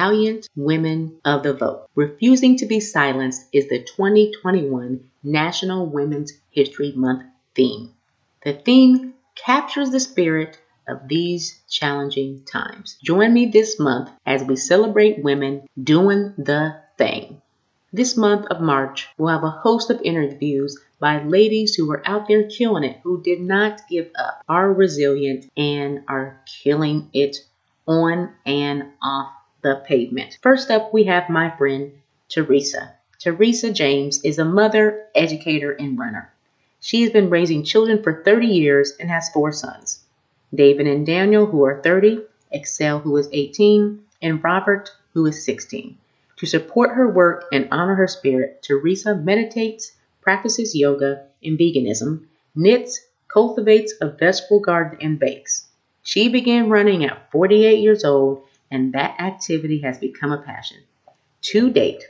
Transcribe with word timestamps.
Valiant 0.00 0.48
Women 0.56 1.20
of 1.26 1.42
the 1.42 1.52
Vote. 1.52 1.86
Refusing 1.94 2.56
to 2.56 2.64
be 2.64 2.80
silenced 2.80 3.46
is 3.52 3.68
the 3.68 3.80
2021 3.80 4.98
National 5.22 5.84
Women's 5.84 6.32
History 6.50 6.94
Month 6.96 7.24
theme. 7.54 7.92
The 8.42 8.54
theme 8.54 9.12
captures 9.34 9.90
the 9.90 10.00
spirit 10.00 10.58
of 10.88 11.06
these 11.06 11.60
challenging 11.68 12.44
times. 12.50 12.96
Join 13.04 13.34
me 13.34 13.44
this 13.44 13.78
month 13.78 14.08
as 14.24 14.42
we 14.42 14.56
celebrate 14.56 15.22
women 15.22 15.68
doing 15.84 16.32
the 16.38 16.76
thing. 16.96 17.42
This 17.92 18.16
month 18.16 18.46
of 18.46 18.62
March, 18.62 19.06
we'll 19.18 19.34
have 19.34 19.44
a 19.44 19.50
host 19.50 19.90
of 19.90 20.00
interviews 20.00 20.80
by 20.98 21.22
ladies 21.22 21.74
who 21.74 21.92
are 21.92 22.02
out 22.08 22.26
there 22.26 22.48
killing 22.48 22.84
it, 22.84 23.00
who 23.02 23.22
did 23.22 23.42
not 23.42 23.82
give 23.90 24.08
up, 24.18 24.42
are 24.48 24.72
resilient, 24.72 25.50
and 25.58 26.04
are 26.08 26.40
killing 26.64 27.10
it 27.12 27.36
on 27.86 28.32
and 28.46 28.84
off 29.02 29.34
the 29.62 29.82
pavement. 29.86 30.38
First 30.42 30.70
up, 30.70 30.92
we 30.92 31.04
have 31.04 31.28
my 31.28 31.50
friend 31.56 31.92
Teresa. 32.28 32.94
Teresa 33.18 33.72
James 33.72 34.24
is 34.24 34.38
a 34.38 34.44
mother, 34.44 35.06
educator, 35.14 35.72
and 35.72 35.98
runner. 35.98 36.32
She 36.80 37.02
has 37.02 37.10
been 37.10 37.28
raising 37.28 37.64
children 37.64 38.02
for 38.02 38.22
30 38.24 38.46
years 38.46 38.92
and 38.98 39.10
has 39.10 39.28
four 39.28 39.52
sons 39.52 40.02
David 40.54 40.86
and 40.86 41.04
Daniel, 41.06 41.46
who 41.46 41.64
are 41.64 41.82
30, 41.82 42.22
Excel, 42.50 42.98
who 42.98 43.16
is 43.16 43.28
18, 43.32 44.02
and 44.22 44.42
Robert, 44.42 44.90
who 45.12 45.26
is 45.26 45.44
16. 45.44 45.96
To 46.38 46.46
support 46.46 46.94
her 46.94 47.08
work 47.08 47.44
and 47.52 47.68
honor 47.70 47.94
her 47.94 48.08
spirit, 48.08 48.62
Teresa 48.62 49.14
meditates, 49.14 49.92
practices 50.22 50.74
yoga 50.74 51.26
and 51.44 51.58
veganism, 51.58 52.24
knits, 52.54 53.06
cultivates 53.28 53.94
a 54.00 54.08
vegetable 54.08 54.60
garden, 54.60 54.98
and 55.02 55.18
bakes. 55.18 55.66
She 56.02 56.28
began 56.28 56.70
running 56.70 57.04
at 57.04 57.30
48 57.30 57.78
years 57.78 58.04
old, 58.04 58.42
and 58.70 58.92
that 58.92 59.20
activity 59.20 59.80
has 59.80 59.98
become 59.98 60.32
a 60.32 60.42
passion. 60.42 60.78
To 61.42 61.70
date, 61.70 62.04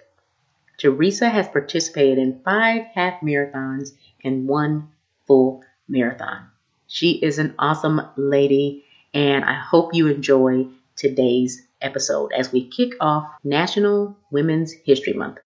Teresa 0.79 1.29
has 1.29 1.49
participated 1.49 2.19
in 2.19 2.41
five 2.45 2.87
half 2.95 3.21
marathons 3.21 3.91
and 4.25 4.49
one 4.49 4.89
full 5.27 5.63
marathon. 5.89 6.47
She 6.87 7.13
is 7.13 7.39
an 7.39 7.55
awesome 7.59 8.01
lady, 8.17 8.85
and 9.15 9.45
I 9.45 9.55
hope 9.55 9.95
you 9.95 10.09
enjoy 10.09 10.67
today's 10.97 11.63
episode 11.81 12.33
as 12.33 12.53
we 12.53 12.67
kick 12.67 12.95
off 13.01 13.29
National 13.45 14.17
Women's 14.31 14.73
History 14.73 15.13
Month. 15.13 15.39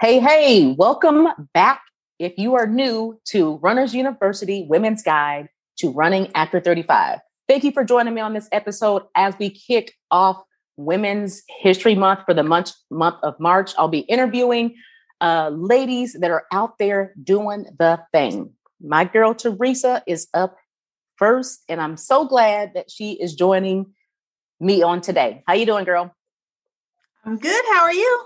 Hey, 0.00 0.18
hey, 0.20 0.74
welcome 0.76 1.28
back. 1.54 1.80
If 2.18 2.38
you 2.38 2.54
are 2.54 2.66
new 2.66 3.20
to 3.26 3.56
Runners 3.56 3.94
University 3.94 4.66
Women's 4.68 5.02
Guide 5.02 5.48
to 5.78 5.90
Running 5.90 6.30
After 6.34 6.60
35, 6.60 7.20
thank 7.48 7.64
you 7.64 7.72
for 7.72 7.82
joining 7.82 8.14
me 8.14 8.20
on 8.20 8.34
this 8.34 8.48
episode 8.52 9.02
as 9.14 9.34
we 9.38 9.50
kick 9.50 9.94
off 10.10 10.42
Women's 10.76 11.42
History 11.60 11.94
Month 11.94 12.20
for 12.26 12.34
the 12.34 12.42
month, 12.42 12.72
month 12.90 13.16
of 13.22 13.40
March. 13.40 13.72
I'll 13.78 13.88
be 13.88 14.00
interviewing 14.00 14.76
uh, 15.20 15.50
ladies 15.52 16.12
that 16.20 16.30
are 16.30 16.44
out 16.52 16.78
there 16.78 17.14
doing 17.24 17.66
the 17.78 18.00
thing. 18.12 18.52
My 18.80 19.04
girl 19.04 19.34
Teresa 19.34 20.02
is 20.06 20.28
up 20.34 20.56
first, 21.16 21.64
and 21.68 21.80
I'm 21.80 21.96
so 21.96 22.26
glad 22.26 22.72
that 22.74 22.90
she 22.90 23.12
is 23.12 23.34
joining 23.34 23.86
me 24.60 24.82
on 24.82 25.00
today. 25.00 25.42
How 25.46 25.54
you 25.54 25.66
doing, 25.66 25.84
girl? 25.84 26.14
I'm 27.24 27.38
good. 27.38 27.64
How 27.72 27.80
are 27.80 27.92
you? 27.92 28.24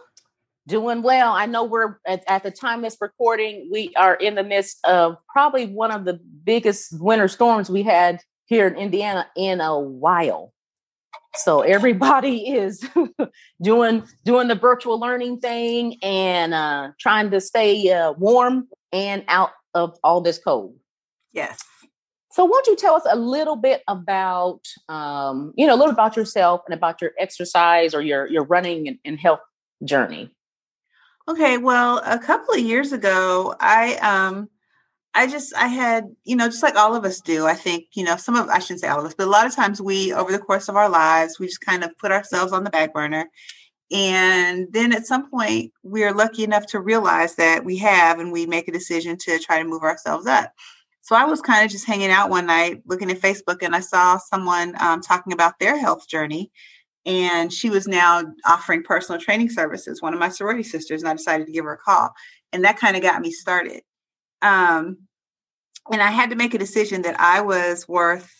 Doing 0.67 1.03
well. 1.03 1.33
I 1.33 1.47
know 1.47 1.65
we're 1.65 1.97
at, 2.06 2.23
at, 2.28 2.43
the 2.43 2.50
time 2.50 2.83
this 2.83 2.97
recording, 3.00 3.69
we 3.73 3.93
are 3.97 4.15
in 4.15 4.34
the 4.34 4.45
midst 4.45 4.84
of 4.84 5.17
probably 5.28 5.67
one 5.67 5.91
of 5.91 6.05
the 6.05 6.20
biggest 6.45 7.00
winter 7.00 7.28
storms 7.28 7.70
we 7.70 7.83
had 7.83 8.20
here 8.53 8.67
in 8.67 8.77
Indiana 8.77 9.27
in 9.36 9.61
a 9.61 9.78
while. 9.78 10.53
So 11.34 11.62
everybody 11.62 12.50
is 12.55 12.86
doing 13.62 14.05
doing 14.25 14.48
the 14.48 14.55
virtual 14.55 15.00
learning 15.00 15.41
thing 15.41 15.97
and 16.03 16.53
uh, 16.55 16.91
trying 17.00 17.31
to 17.31 17.41
stay 17.41 17.91
uh, 17.91 18.12
warm 18.12 18.69
and 18.92 19.25
out 19.28 19.50
of 19.75 19.98
all 20.05 20.20
this 20.20 20.38
cold. 20.38 20.76
Yes. 21.32 21.59
So, 22.32 22.47
won't 22.47 22.66
you 22.66 22.76
tell 22.76 22.94
us 22.94 23.03
a 23.10 23.16
little 23.16 23.56
bit 23.56 23.82
about, 23.88 24.60
um, 24.88 25.53
you 25.55 25.66
know, 25.66 25.75
a 25.75 25.76
little 25.76 25.93
about 25.93 26.16
yourself 26.16 26.62
and 26.66 26.75
about 26.75 27.03
your 27.03 27.12
exercise 27.19 27.94
or 27.94 28.00
your 28.00 28.26
your 28.26 28.44
running 28.44 28.88
and, 28.88 28.99
and 29.05 29.21
health 29.21 29.41
journey? 29.84 30.34
Okay, 31.28 31.59
well, 31.59 32.03
a 32.05 32.19
couple 32.19 32.55
of 32.55 32.60
years 32.60 32.93
ago, 32.93 33.55
I 33.60 33.97
um, 33.97 34.49
I 35.15 35.27
just 35.27 35.55
I 35.56 35.69
had 35.69 36.06
you 36.25 36.37
know 36.37 36.47
just 36.47 36.62
like 36.62 36.77
all 36.77 36.95
of 36.95 37.05
us 37.05 37.21
do. 37.21 37.47
I 37.47 37.55
think 37.55 37.87
you 37.95 38.05
know 38.05 38.17
some 38.17 38.34
of 38.37 38.49
I 38.49 38.59
shouldn't 38.59 38.81
say 38.81 38.89
all 38.89 39.00
of 39.00 39.06
us, 39.06 39.15
but 39.15 39.27
a 39.27 39.31
lot 39.31 39.47
of 39.47 39.55
times 39.55 39.81
we 39.81 40.12
over 40.12 40.33
the 40.33 40.39
course 40.39 40.69
of 40.69 40.77
our 40.77 40.89
lives 40.89 41.39
we 41.39 41.47
just 41.47 41.61
kind 41.61 41.84
of 41.84 41.97
put 41.99 42.12
ourselves 42.12 42.53
on 42.53 42.65
the 42.65 42.71
back 42.71 42.95
burner, 42.95 43.28
and 43.91 44.69
then 44.73 44.93
at 44.93 45.06
some 45.06 45.31
point 45.31 45.73
we 45.83 46.05
are 46.05 46.15
lucky 46.15 46.45
enough 46.45 46.67
to 46.69 46.81
realize 46.81 47.37
that 47.37 47.65
we 47.65 47.77
have, 47.78 48.19
and 48.21 48.33
we 48.33 48.47
make 48.47 48.69
a 48.69 48.73
decision 48.73 49.17
to 49.19 49.39
try 49.39 49.59
to 49.59 49.69
move 49.69 49.83
ourselves 49.83 50.27
up. 50.27 50.53
So 51.03 51.17
I 51.17 51.25
was 51.25 51.41
kind 51.43 51.65
of 51.65 51.71
just 51.71 51.87
hanging 51.87 52.11
out 52.11 52.31
one 52.31 52.47
night 52.47 52.83
looking 52.87 53.11
at 53.11 53.21
Facebook 53.21 53.59
and 53.61 53.75
I 53.75 53.81
saw 53.81 54.19
someone 54.19 54.75
um, 54.81 55.00
talking 55.00 55.33
about 55.33 55.59
their 55.59 55.77
health 55.77 56.09
journey. 56.09 56.50
And 57.05 57.53
she 57.53 57.69
was 57.69 57.89
now 57.89 58.23
offering 58.47 58.84
personal 58.84 59.21
training 59.21 59.50
services, 59.50 60.00
one 60.00 60.15
of 60.15 60.21
my 60.21 60.29
sorority 60.29 60.62
sisters, 60.62 61.03
and 61.03 61.11
I 61.11 61.15
decided 61.15 61.49
to 61.49 61.53
give 61.53 61.65
her 61.65 61.73
a 61.73 61.79
call. 61.79 62.11
And 62.53 62.65
that 62.65 62.79
kind 62.79 62.97
of 62.97 63.03
got 63.03 63.21
me 63.21 63.33
started. 63.33 63.83
Um, 64.42 64.98
and 65.91 66.03
I 66.03 66.10
had 66.10 66.30
to 66.30 66.36
make 66.36 66.54
a 66.54 66.58
decision 66.58 67.03
that 67.03 67.19
I 67.19 67.41
was 67.41 67.88
worth 67.88 68.30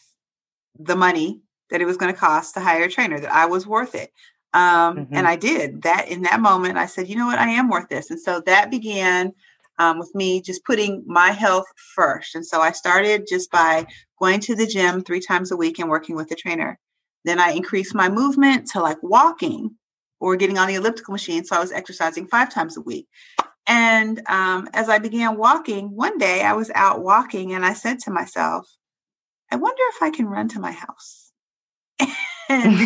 the 0.79 0.97
money 0.97 1.41
that 1.71 1.81
it 1.81 1.87
was 1.87 1.97
going 1.97 2.13
to 2.13 2.19
cost 2.19 2.55
to 2.55 2.61
hire 2.61 2.85
a 2.85 2.91
trainer, 2.91 3.19
that 3.19 3.33
I 3.33 3.47
was 3.47 3.67
worth 3.67 3.95
it. 3.95 4.13
Um, 4.55 4.97
mm-hmm. 4.97 5.15
And 5.15 5.27
I 5.27 5.37
did 5.37 5.83
that 5.83 6.09
in 6.09 6.23
that 6.23 6.41
moment. 6.41 6.77
I 6.77 6.87
said, 6.87 7.09
you 7.09 7.17
know 7.17 7.27
what, 7.27 7.39
I 7.39 7.49
am 7.49 7.71
worth 7.71 7.89
this. 7.89 8.11
And 8.11 8.21
so 8.21 8.43
that 8.45 8.71
began 8.71 9.33
um, 9.79 9.99
with 9.99 10.15
me 10.15 10.43
just 10.43 10.65
putting 10.65 11.03
my 11.07 11.31
health 11.31 11.67
first. 11.95 12.35
And 12.35 12.47
so 12.47 12.61
I 12.61 12.73
started 12.73 13.27
just 13.27 13.51
by 13.51 13.87
going 14.19 14.41
to 14.41 14.55
the 14.55 14.67
gym 14.67 15.03
three 15.03 15.21
times 15.21 15.51
a 15.51 15.57
week 15.57 15.79
and 15.79 15.89
working 15.89 16.15
with 16.15 16.31
a 16.31 16.37
trainer. 16.37 16.79
Then 17.25 17.41
I 17.41 17.53
increased 17.53 17.95
my 17.95 18.09
movement 18.09 18.67
to 18.73 18.81
like 18.81 19.03
walking 19.03 19.77
or 20.21 20.37
getting 20.37 20.59
on 20.59 20.69
the 20.69 20.75
elliptical 20.75 21.13
machine. 21.13 21.45
So 21.45 21.57
I 21.57 21.61
was 21.61 21.73
exercising 21.73 22.27
five 22.27 22.53
times 22.53 22.77
a 22.77 22.81
week. 22.83 23.09
And 23.67 24.23
um, 24.29 24.69
as 24.73 24.89
I 24.89 24.99
began 24.99 25.37
walking, 25.37 25.95
one 25.95 26.19
day 26.19 26.43
I 26.43 26.53
was 26.53 26.71
out 26.75 27.03
walking 27.03 27.53
and 27.53 27.65
I 27.65 27.75
said 27.75 28.01
to 28.01 28.11
myself, 28.11 28.69
I 29.51 29.57
wonder 29.57 29.83
if 29.95 30.03
I 30.03 30.11
can 30.11 30.27
run 30.27 30.49
to 30.49 30.61
my 30.61 30.73
house. 30.73 31.33
and 32.49 32.79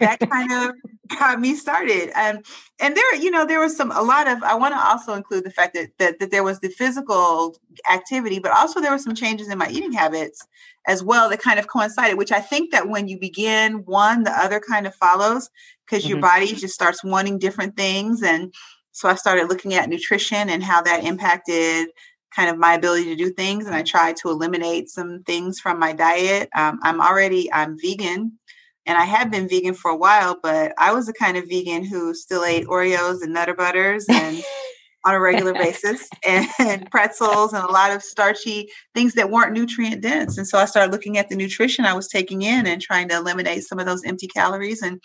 that 0.00 0.18
kind 0.30 0.52
of 0.52 0.74
got 1.18 1.40
me 1.40 1.54
started. 1.54 2.10
And 2.16 2.44
and 2.80 2.96
there, 2.96 3.14
you 3.16 3.30
know, 3.30 3.44
there 3.44 3.60
was 3.60 3.76
some 3.76 3.90
a 3.90 4.02
lot 4.02 4.28
of. 4.28 4.42
I 4.42 4.54
want 4.54 4.74
to 4.74 4.80
also 4.80 5.14
include 5.14 5.44
the 5.44 5.50
fact 5.50 5.74
that, 5.74 5.90
that 5.98 6.20
that 6.20 6.30
there 6.30 6.44
was 6.44 6.60
the 6.60 6.68
physical 6.68 7.56
activity, 7.90 8.38
but 8.38 8.52
also 8.52 8.80
there 8.80 8.92
were 8.92 8.98
some 8.98 9.14
changes 9.14 9.48
in 9.48 9.58
my 9.58 9.68
eating 9.68 9.92
habits 9.92 10.46
as 10.86 11.02
well 11.02 11.28
that 11.28 11.42
kind 11.42 11.58
of 11.58 11.68
coincided. 11.68 12.16
Which 12.18 12.32
I 12.32 12.40
think 12.40 12.70
that 12.72 12.88
when 12.88 13.08
you 13.08 13.18
begin 13.18 13.84
one, 13.84 14.24
the 14.24 14.32
other 14.32 14.60
kind 14.60 14.86
of 14.86 14.94
follows 14.94 15.50
because 15.84 16.04
mm-hmm. 16.04 16.14
your 16.14 16.20
body 16.20 16.46
just 16.54 16.74
starts 16.74 17.04
wanting 17.04 17.38
different 17.38 17.76
things. 17.76 18.22
And 18.22 18.52
so 18.92 19.08
I 19.08 19.14
started 19.14 19.48
looking 19.48 19.74
at 19.74 19.88
nutrition 19.88 20.48
and 20.48 20.62
how 20.62 20.82
that 20.82 21.04
impacted 21.04 21.88
kind 22.34 22.50
of 22.50 22.58
my 22.58 22.74
ability 22.74 23.04
to 23.06 23.16
do 23.16 23.30
things 23.30 23.64
and 23.64 23.74
i 23.74 23.82
tried 23.82 24.14
to 24.14 24.28
eliminate 24.28 24.90
some 24.90 25.22
things 25.22 25.58
from 25.58 25.78
my 25.78 25.94
diet 25.94 26.50
um, 26.54 26.78
i'm 26.82 27.00
already 27.00 27.50
i'm 27.54 27.78
vegan 27.80 28.38
and 28.88 28.96
I 28.96 29.04
had 29.04 29.30
been 29.30 29.48
vegan 29.48 29.74
for 29.74 29.90
a 29.90 29.96
while, 29.96 30.38
but 30.42 30.72
I 30.78 30.92
was 30.92 31.06
the 31.06 31.12
kind 31.12 31.36
of 31.36 31.46
vegan 31.46 31.84
who 31.84 32.14
still 32.14 32.42
ate 32.42 32.66
Oreos 32.66 33.22
and 33.22 33.34
Nutter 33.34 33.52
Butters 33.52 34.06
and 34.08 34.42
on 35.04 35.14
a 35.14 35.20
regular 35.20 35.52
basis 35.52 36.08
and 36.26 36.90
pretzels 36.90 37.52
and 37.52 37.62
a 37.62 37.70
lot 37.70 37.94
of 37.94 38.02
starchy 38.02 38.68
things 38.94 39.12
that 39.14 39.30
weren't 39.30 39.52
nutrient 39.52 40.00
dense. 40.00 40.38
And 40.38 40.48
so 40.48 40.58
I 40.58 40.64
started 40.64 40.90
looking 40.90 41.18
at 41.18 41.28
the 41.28 41.36
nutrition 41.36 41.84
I 41.84 41.92
was 41.92 42.08
taking 42.08 42.40
in 42.40 42.66
and 42.66 42.80
trying 42.80 43.08
to 43.10 43.16
eliminate 43.16 43.64
some 43.64 43.78
of 43.78 43.84
those 43.84 44.02
empty 44.04 44.26
calories. 44.26 44.80
And 44.80 45.00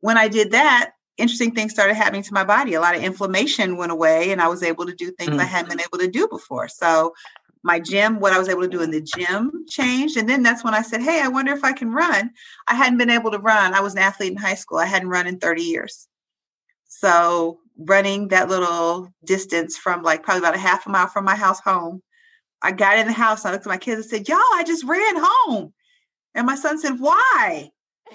when 0.00 0.18
I 0.18 0.26
did 0.26 0.50
that, 0.50 0.90
interesting 1.16 1.52
things 1.54 1.72
started 1.72 1.94
happening 1.94 2.22
to 2.22 2.34
my 2.34 2.44
body. 2.44 2.74
A 2.74 2.80
lot 2.80 2.96
of 2.96 3.02
inflammation 3.02 3.76
went 3.76 3.92
away 3.92 4.32
and 4.32 4.40
I 4.40 4.48
was 4.48 4.62
able 4.62 4.86
to 4.86 4.94
do 4.94 5.10
things 5.12 5.30
mm. 5.30 5.40
I 5.40 5.44
hadn't 5.44 5.70
been 5.70 5.80
able 5.80 5.98
to 5.98 6.08
do 6.08 6.26
before. 6.28 6.68
So 6.68 7.14
my 7.62 7.80
gym, 7.80 8.20
what 8.20 8.32
I 8.32 8.38
was 8.38 8.48
able 8.48 8.62
to 8.62 8.68
do 8.68 8.82
in 8.82 8.90
the 8.90 9.00
gym 9.00 9.64
changed. 9.68 10.16
And 10.16 10.28
then 10.28 10.42
that's 10.42 10.62
when 10.62 10.74
I 10.74 10.82
said, 10.82 11.00
Hey, 11.00 11.20
I 11.22 11.28
wonder 11.28 11.52
if 11.52 11.64
I 11.64 11.72
can 11.72 11.92
run. 11.92 12.30
I 12.68 12.74
hadn't 12.74 12.98
been 12.98 13.10
able 13.10 13.30
to 13.30 13.38
run. 13.38 13.74
I 13.74 13.80
was 13.80 13.94
an 13.94 14.00
athlete 14.00 14.32
in 14.32 14.38
high 14.38 14.54
school. 14.54 14.78
I 14.78 14.86
hadn't 14.86 15.08
run 15.08 15.26
in 15.26 15.38
30 15.38 15.62
years. 15.62 16.06
So 16.86 17.58
running 17.78 18.28
that 18.28 18.48
little 18.48 19.12
distance 19.24 19.76
from 19.76 20.02
like 20.02 20.22
probably 20.22 20.40
about 20.40 20.54
a 20.54 20.58
half 20.58 20.86
a 20.86 20.90
mile 20.90 21.06
from 21.06 21.24
my 21.24 21.36
house 21.36 21.60
home, 21.60 22.02
I 22.60 22.72
got 22.72 22.98
in 22.98 23.06
the 23.06 23.12
house. 23.12 23.44
I 23.44 23.52
looked 23.52 23.66
at 23.66 23.70
my 23.70 23.78
kids 23.78 24.02
and 24.02 24.10
said, 24.10 24.28
Y'all, 24.28 24.38
I 24.38 24.62
just 24.66 24.84
ran 24.84 25.16
home. 25.18 25.72
And 26.34 26.46
my 26.46 26.56
son 26.56 26.78
said, 26.78 26.98
Why? 26.98 27.70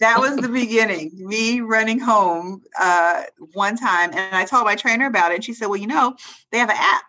that 0.00 0.20
was 0.20 0.36
the 0.36 0.48
beginning. 0.48 1.10
Me 1.14 1.60
running 1.60 1.98
home 1.98 2.62
uh, 2.80 3.24
one 3.52 3.76
time, 3.76 4.10
and 4.12 4.34
I 4.34 4.44
told 4.44 4.64
my 4.64 4.74
trainer 4.74 5.06
about 5.06 5.32
it. 5.32 5.36
And 5.36 5.44
she 5.44 5.54
said, 5.54 5.66
"Well, 5.66 5.80
you 5.80 5.86
know, 5.86 6.16
they 6.52 6.58
have 6.58 6.70
an 6.70 6.76
app, 6.78 7.04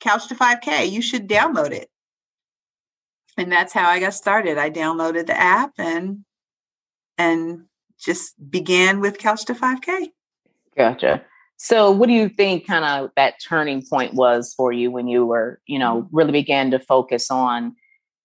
Couch 0.00 0.28
to 0.28 0.34
5K. 0.34 0.90
You 0.90 1.02
should 1.02 1.28
download 1.28 1.70
it." 1.70 1.90
and 3.38 3.52
that's 3.52 3.72
how 3.72 3.88
I 3.88 4.00
got 4.00 4.14
started. 4.14 4.58
I 4.58 4.68
downloaded 4.68 5.26
the 5.26 5.40
app 5.40 5.72
and 5.78 6.24
and 7.16 7.64
just 7.98 8.34
began 8.50 9.00
with 9.00 9.18
Couch 9.18 9.44
to 9.46 9.54
5K. 9.54 10.08
Gotcha. 10.76 11.24
So, 11.56 11.90
what 11.90 12.06
do 12.06 12.12
you 12.12 12.28
think 12.28 12.66
kind 12.66 12.84
of 12.84 13.10
that 13.16 13.34
turning 13.42 13.82
point 13.82 14.14
was 14.14 14.54
for 14.54 14.72
you 14.72 14.90
when 14.90 15.08
you 15.08 15.24
were, 15.24 15.60
you 15.66 15.78
know, 15.78 16.02
mm-hmm. 16.02 16.16
really 16.16 16.32
began 16.32 16.70
to 16.72 16.78
focus 16.78 17.30
on 17.30 17.74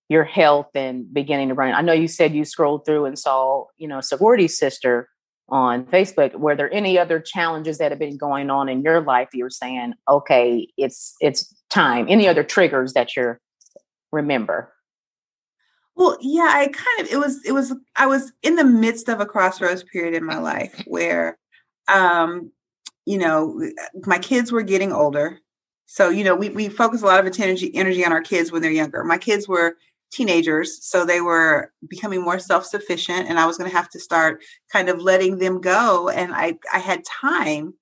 your 0.10 0.24
health 0.24 0.70
and 0.76 1.12
beginning 1.14 1.50
to 1.50 1.54
run? 1.54 1.74
I 1.74 1.82
know 1.82 1.94
you 1.94 2.08
said 2.08 2.34
you 2.34 2.46
scrolled 2.46 2.86
through 2.86 3.06
and 3.06 3.18
saw, 3.18 3.66
you 3.78 3.88
know, 3.88 4.00
a 4.00 4.04
sorority 4.04 4.48
sister 4.48 5.10
on 5.50 5.86
Facebook. 5.86 6.36
Were 6.36 6.56
there 6.56 6.74
any 6.74 6.98
other 6.98 7.20
challenges 7.20 7.78
that 7.78 7.92
have 7.92 8.00
been 8.00 8.18
going 8.18 8.50
on 8.50 8.70
in 8.70 8.82
your 8.82 9.02
life 9.02 9.30
you 9.34 9.44
were 9.44 9.50
saying, 9.50 9.94
okay, 10.10 10.68
it's 10.78 11.16
it's 11.20 11.54
time? 11.70 12.06
Any 12.10 12.28
other 12.28 12.44
triggers 12.44 12.94
that 12.94 13.16
you 13.16 13.36
remember? 14.12 14.74
Well, 15.96 16.18
yeah, 16.22 16.50
I 16.50 16.68
kind 16.68 17.02
of 17.02 17.14
it 17.14 17.18
was 17.18 17.44
it 17.46 17.52
was 17.52 17.74
I 17.96 18.08
was 18.08 18.32
in 18.42 18.56
the 18.56 18.66
midst 18.66 19.10
of 19.10 19.20
a 19.20 19.26
crossroads 19.26 19.84
period 19.84 20.16
in 20.16 20.24
my 20.24 20.38
life 20.38 20.84
where 20.88 21.38
um 21.88 22.52
you 23.06 23.18
know, 23.18 23.62
my 24.06 24.18
kids 24.18 24.52
were 24.52 24.62
getting 24.62 24.94
older. 24.94 25.40
So, 25.86 26.10
you 26.10 26.24
know, 26.24 26.36
we 26.36 26.50
we 26.50 26.70
focus 26.70 27.02
a 27.02 27.06
lot 27.06 27.26
of 27.26 27.40
energy 27.40 27.76
energy 27.76 28.06
on 28.06 28.12
our 28.12 28.22
kids 28.22 28.52
when 28.52 28.62
they're 28.62 28.72
younger. 28.72 29.04
My 29.04 29.18
kids 29.18 29.48
were 29.48 29.76
teenagers, 30.14 30.86
so 30.86 31.06
they 31.06 31.22
were 31.22 31.72
becoming 31.88 32.22
more 32.22 32.40
self-sufficient 32.40 33.28
and 33.28 33.40
I 33.40 33.46
was 33.46 33.58
going 33.58 33.70
to 33.70 33.76
have 33.76 33.90
to 33.90 34.00
start 34.00 34.42
kind 34.72 34.90
of 34.90 35.02
letting 35.02 35.40
them 35.40 35.62
go 35.62 36.10
and 36.10 36.34
I 36.34 36.58
I 36.72 36.80
had 36.80 37.04
time 37.04 37.74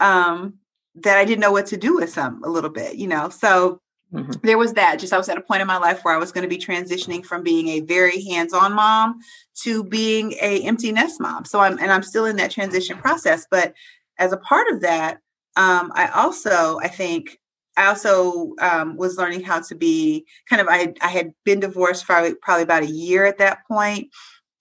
um 0.00 0.54
that 0.96 1.18
I 1.18 1.24
didn't 1.24 1.40
know 1.40 1.52
what 1.52 1.66
to 1.66 1.76
do 1.76 1.96
with 1.96 2.14
them 2.14 2.40
a 2.44 2.48
little 2.48 2.70
bit, 2.70 2.96
you 2.96 3.08
know. 3.08 3.28
So 3.28 3.80
Mm-hmm. 4.14 4.32
There 4.42 4.58
was 4.58 4.74
that. 4.74 5.00
Just 5.00 5.12
I 5.12 5.18
was 5.18 5.28
at 5.28 5.38
a 5.38 5.40
point 5.40 5.60
in 5.60 5.66
my 5.66 5.78
life 5.78 6.04
where 6.04 6.14
I 6.14 6.18
was 6.18 6.30
going 6.30 6.42
to 6.42 6.48
be 6.48 6.58
transitioning 6.58 7.24
from 7.24 7.42
being 7.42 7.68
a 7.68 7.80
very 7.80 8.22
hands-on 8.22 8.72
mom 8.72 9.18
to 9.62 9.82
being 9.82 10.32
a 10.40 10.62
empty 10.62 10.92
nest 10.92 11.20
mom. 11.20 11.44
So 11.44 11.58
I'm 11.58 11.78
and 11.78 11.90
I'm 11.90 12.02
still 12.02 12.26
in 12.26 12.36
that 12.36 12.52
transition 12.52 12.96
process. 12.96 13.46
But 13.50 13.74
as 14.18 14.32
a 14.32 14.36
part 14.36 14.68
of 14.68 14.82
that, 14.82 15.18
um, 15.56 15.90
I 15.94 16.08
also 16.14 16.78
I 16.78 16.88
think 16.88 17.38
I 17.76 17.86
also 17.86 18.54
um, 18.60 18.96
was 18.96 19.18
learning 19.18 19.42
how 19.42 19.60
to 19.60 19.74
be 19.74 20.26
kind 20.48 20.62
of 20.62 20.68
I 20.70 20.94
I 21.00 21.08
had 21.08 21.32
been 21.44 21.60
divorced 21.60 22.04
for 22.04 22.34
probably 22.42 22.62
about 22.62 22.82
a 22.82 22.90
year 22.90 23.24
at 23.24 23.38
that 23.38 23.66
point, 23.66 24.08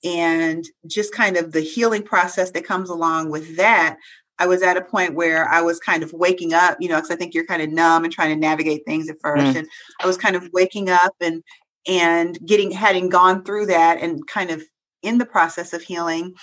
and 0.04 0.66
just 0.88 1.14
kind 1.14 1.38
of 1.38 1.52
the 1.52 1.62
healing 1.62 2.04
process 2.04 2.52
that 2.52 2.66
comes 2.66 2.90
along 2.90 3.30
with 3.30 3.58
that 3.58 3.98
I 4.40 4.48
was 4.48 4.62
at 4.62 4.78
a 4.78 4.82
point 4.82 5.16
where 5.16 5.48
I 5.48 5.62
was 5.62 5.80
kind 5.80 6.04
of 6.04 6.12
waking 6.12 6.54
up, 6.54 6.78
you 6.80 6.90
know, 6.90 6.96
because 6.96 7.12
I 7.12 7.16
think 7.16 7.34
you're 7.34 7.46
kind 7.46 7.62
of 7.62 7.70
numb 7.70 8.04
and 8.04 8.12
trying 8.12 8.30
to 8.30 8.36
navigate 8.36 8.86
things 8.86 9.10
at 9.10 9.22
first. 9.22 9.44
Mm. 9.44 9.60
And 9.60 9.68
I 10.02 10.08
was 10.08 10.18
kind 10.18 10.36
of 10.36 10.50
waking 10.54 10.90
up 10.90 11.14
and 11.22 11.44
and 11.88 12.40
getting 12.46 12.72
having 12.72 13.10
gone 13.10 13.44
through 13.44 13.68
that 13.68 14.02
and 14.02 14.26
kind 14.28 14.50
of 14.50 14.64
in 15.02 15.18
the 15.18 15.26
process 15.26 15.74
of 15.74 15.82
healing, 15.82 16.34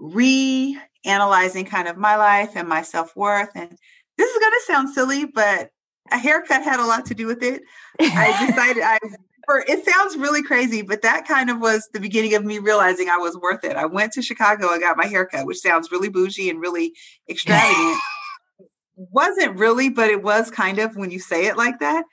reanalyzing 0.00 1.66
kind 1.66 1.88
of 1.88 1.96
my 1.96 2.16
life 2.16 2.52
and 2.54 2.68
my 2.68 2.82
self-worth. 2.82 3.50
And 3.54 3.76
this 4.18 4.30
is 4.30 4.38
gonna 4.38 4.56
sound 4.66 4.90
silly, 4.90 5.24
but 5.24 5.70
a 6.10 6.18
haircut 6.18 6.62
had 6.62 6.80
a 6.80 6.86
lot 6.86 7.06
to 7.06 7.14
do 7.14 7.26
with 7.26 7.42
it. 7.42 7.62
I 8.00 8.46
decided 8.46 8.82
I 8.82 8.98
for 9.46 9.64
it 9.66 9.84
sounds 9.84 10.16
really 10.16 10.42
crazy, 10.42 10.82
but 10.82 11.02
that 11.02 11.26
kind 11.26 11.48
of 11.48 11.60
was 11.60 11.88
the 11.92 12.00
beginning 12.00 12.34
of 12.34 12.44
me 12.44 12.58
realizing 12.58 13.08
I 13.08 13.16
was 13.16 13.36
worth 13.36 13.64
it. 13.64 13.76
I 13.76 13.86
went 13.86 14.12
to 14.14 14.22
Chicago 14.22 14.72
and 14.72 14.82
got 14.82 14.96
my 14.96 15.06
haircut, 15.06 15.46
which 15.46 15.58
sounds 15.58 15.90
really 15.90 16.08
bougie 16.08 16.50
and 16.50 16.60
really 16.60 16.92
extravagant. 17.28 17.98
Wasn't 18.96 19.58
really, 19.58 19.88
but 19.88 20.10
it 20.10 20.22
was 20.22 20.50
kind 20.50 20.78
of 20.78 20.96
when 20.96 21.10
you 21.10 21.18
say 21.18 21.46
it 21.46 21.56
like 21.56 21.80
that. 21.80 22.04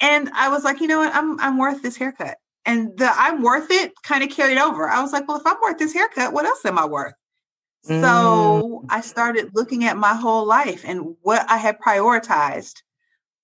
And 0.00 0.30
I 0.30 0.48
was 0.48 0.64
like, 0.64 0.80
you 0.80 0.86
know 0.86 0.98
what? 0.98 1.14
I'm 1.14 1.38
I'm 1.40 1.58
worth 1.58 1.82
this 1.82 1.96
haircut. 1.96 2.36
And 2.64 2.96
the 2.96 3.10
I'm 3.14 3.42
worth 3.42 3.70
it 3.70 3.92
kind 4.02 4.22
of 4.22 4.30
carried 4.30 4.58
over. 4.58 4.88
I 4.88 5.02
was 5.02 5.12
like, 5.12 5.26
well, 5.26 5.38
if 5.38 5.46
I'm 5.46 5.56
worth 5.62 5.78
this 5.78 5.92
haircut, 5.92 6.32
what 6.32 6.44
else 6.44 6.64
am 6.64 6.78
I 6.78 6.86
worth? 6.86 7.14
So 7.84 7.92
mm. 7.92 8.84
I 8.88 9.00
started 9.00 9.50
looking 9.54 9.84
at 9.84 9.96
my 9.96 10.14
whole 10.14 10.46
life 10.46 10.84
and 10.86 11.16
what 11.22 11.44
I 11.50 11.56
had 11.56 11.80
prioritized 11.80 12.82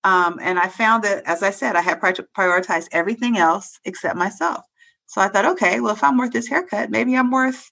um, 0.03 0.39
and 0.41 0.57
I 0.57 0.67
found 0.67 1.03
that, 1.03 1.23
as 1.25 1.43
I 1.43 1.51
said, 1.51 1.75
I 1.75 1.81
had 1.81 1.99
prioritized 1.99 2.87
everything 2.91 3.37
else 3.37 3.79
except 3.85 4.15
myself. 4.15 4.65
So 5.07 5.21
I 5.21 5.27
thought, 5.27 5.45
okay, 5.45 5.79
well, 5.79 5.93
if 5.93 6.03
I'm 6.03 6.17
worth 6.17 6.31
this 6.31 6.47
haircut, 6.47 6.89
maybe 6.89 7.15
I'm 7.15 7.31
worth 7.31 7.71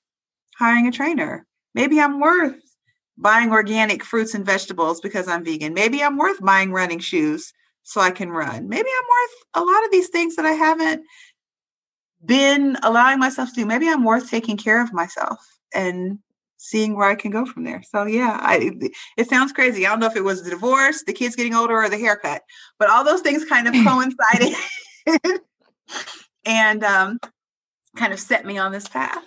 hiring 0.58 0.88
a 0.88 0.92
trainer. 0.92 1.46
Maybe 1.74 2.02
I'm 2.02 2.20
worth 2.20 2.56
buying 3.18 3.52
organic 3.52 4.04
fruits 4.04 4.34
and 4.34 4.46
vegetables 4.46 5.00
because 5.02 5.28
I'm 5.28 5.46
vegan. 5.46 5.74
Maybe 5.74 6.04
I'm 6.04 6.18
worth 6.18 6.44
buying 6.44 6.72
running 6.72 7.00
shoes 7.00 7.54
so 7.84 8.02
I 8.02 8.12
can 8.12 8.30
run. 8.30 8.68
Maybe 8.68 8.90
I'm 8.90 9.06
worth 9.06 9.66
a 9.66 9.72
lot 9.72 9.86
of 9.86 9.92
these 9.92 10.10
things 10.10 10.36
that 10.36 10.46
I 10.46 10.52
haven't 10.52 11.04
been 12.26 12.78
allowing 12.84 13.20
myself 13.20 13.50
to 13.50 13.56
do. 13.56 13.66
Maybe 13.66 13.88
I'm 13.88 14.04
worth 14.04 14.30
taking 14.30 14.58
care 14.58 14.82
of 14.82 14.92
myself 14.92 15.40
and 15.74 16.20
seeing 16.58 16.96
where 16.96 17.08
I 17.08 17.16
can 17.16 17.32
go 17.32 17.46
from 17.46 17.64
there. 17.64 17.82
So 17.84 18.06
yeah, 18.06 18.38
I 18.42 18.72
it 19.18 19.30
sounds 19.30 19.54
crazy. 19.54 19.86
I 19.86 19.90
don't 19.90 20.00
know 20.00 20.08
if 20.08 20.16
it 20.16 20.24
was 20.24 20.44
the 20.44 20.50
divorce, 20.50 21.04
the 21.04 21.14
kids 21.14 21.36
getting 21.36 21.56
older, 21.56 21.78
or 21.78 21.90
the 21.90 21.98
haircut, 21.98 22.42
but 22.80 22.90
all 22.90 23.04
those 23.04 23.22
things 23.22 23.46
kind 23.46 23.68
of 23.68 23.74
coincided 23.86 24.56
and 26.46 26.84
um, 26.84 27.20
kind 27.96 28.14
of 28.14 28.20
set 28.20 28.46
me 28.46 28.58
on 28.58 28.72
this 28.72 28.88
path. 28.88 29.24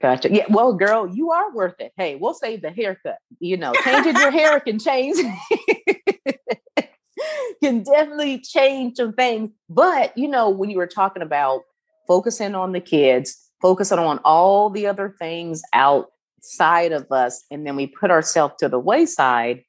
Gotcha. 0.00 0.32
Yeah. 0.32 0.46
Well, 0.48 0.72
girl, 0.72 1.14
you 1.14 1.30
are 1.30 1.54
worth 1.54 1.78
it. 1.78 1.92
Hey, 1.96 2.16
we'll 2.16 2.32
save 2.32 2.62
the 2.62 2.70
haircut. 2.70 3.18
You 3.38 3.58
know, 3.58 3.72
changing 3.84 4.16
your 4.16 4.30
hair 4.30 4.58
can 4.60 4.78
change. 4.78 5.16
can 7.62 7.82
definitely 7.82 8.40
change 8.40 8.96
some 8.96 9.12
things. 9.12 9.50
But 9.68 10.16
you 10.16 10.28
know, 10.28 10.48
when 10.48 10.70
you 10.70 10.78
were 10.78 10.86
talking 10.86 11.22
about 11.22 11.62
focusing 12.08 12.54
on 12.54 12.72
the 12.72 12.80
kids, 12.80 13.36
focusing 13.60 13.98
on 13.98 14.18
all 14.24 14.70
the 14.70 14.86
other 14.86 15.14
things 15.18 15.62
out 15.72 16.06
side 16.42 16.92
of 16.92 17.10
us 17.10 17.44
and 17.50 17.66
then 17.66 17.76
we 17.76 17.86
put 17.86 18.10
ourselves 18.10 18.54
to 18.58 18.68
the 18.68 18.78
wayside, 18.78 19.62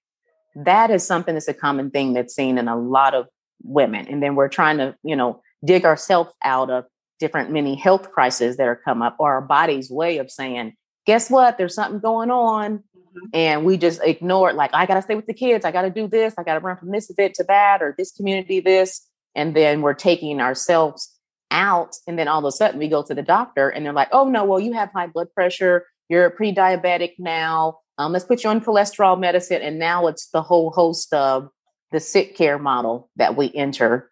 that 0.56 0.90
is 0.92 1.06
something 1.06 1.36
that's 1.36 1.48
a 1.48 1.54
common 1.54 1.92
thing 1.92 2.14
that's 2.14 2.36
seen 2.36 2.58
in 2.58 2.68
a 2.68 2.78
lot 2.78 3.14
of 3.14 3.28
women. 3.64 4.08
And 4.08 4.22
then 4.22 4.36
we're 4.36 4.50
trying 4.50 4.78
to, 4.78 4.96
you 5.04 5.16
know, 5.16 5.42
dig 5.64 5.86
ourselves 5.86 6.34
out 6.44 6.70
of 6.70 6.86
different 7.20 7.52
many 7.52 7.76
health 7.76 8.12
crises 8.12 8.58
that 8.58 8.68
are 8.68 8.76
come 8.76 9.02
up 9.02 9.16
or 9.20 9.34
our 9.34 9.42
body's 9.42 9.90
way 9.90 10.18
of 10.18 10.32
saying, 10.32 10.74
guess 11.06 11.30
what? 11.30 11.58
There's 11.58 11.76
something 11.76 12.00
going 12.00 12.32
on. 12.32 12.80
Mm-hmm. 12.80 13.28
And 13.34 13.66
we 13.66 13.78
just 13.78 14.02
ignore 14.04 14.50
it, 14.50 14.56
like, 14.56 14.72
I 14.74 14.86
gotta 14.86 15.02
stay 15.02 15.16
with 15.16 15.28
the 15.28 15.34
kids, 15.34 15.66
I 15.66 15.72
gotta 15.72 15.90
do 15.90 16.08
this, 16.08 16.34
I 16.38 16.44
gotta 16.44 16.60
run 16.60 16.78
from 16.78 16.92
this 16.92 17.10
event 17.10 17.36
to 17.36 17.44
that, 17.46 17.82
or 17.82 17.94
this 17.98 18.12
community, 18.12 18.60
this. 18.60 19.08
And 19.36 19.56
then 19.56 19.82
we're 19.82 19.94
taking 19.94 20.42
ourselves 20.42 21.16
out. 21.52 21.96
And 22.08 22.18
then 22.18 22.28
all 22.28 22.40
of 22.40 22.46
a 22.46 22.52
sudden 22.52 22.80
we 22.80 22.88
go 22.88 23.04
to 23.04 23.14
the 23.14 23.22
doctor 23.22 23.70
and 23.70 23.86
they're 23.86 23.94
like, 23.94 24.10
oh 24.12 24.28
no, 24.28 24.44
well, 24.46 24.60
you 24.60 24.74
have 24.74 24.90
high 24.92 25.08
blood 25.08 25.28
pressure, 25.34 25.86
you're 26.12 26.30
pre-diabetic 26.30 27.13
now. 27.20 27.80
Um, 27.98 28.12
let's 28.12 28.25
put 28.25 28.44
you 28.44 28.50
on 28.50 28.60
cholesterol 28.60 29.18
medicine. 29.18 29.62
And 29.62 29.80
now 29.80 30.08
it's 30.08 30.27
the 30.27 30.41
whole 30.41 30.70
host 30.72 31.13
of 31.13 31.48
the 31.94 32.01
sick 32.01 32.36
care 32.36 32.60
model 32.60 33.10
that 33.15 33.38
we 33.38 33.50
enter. 33.56 34.12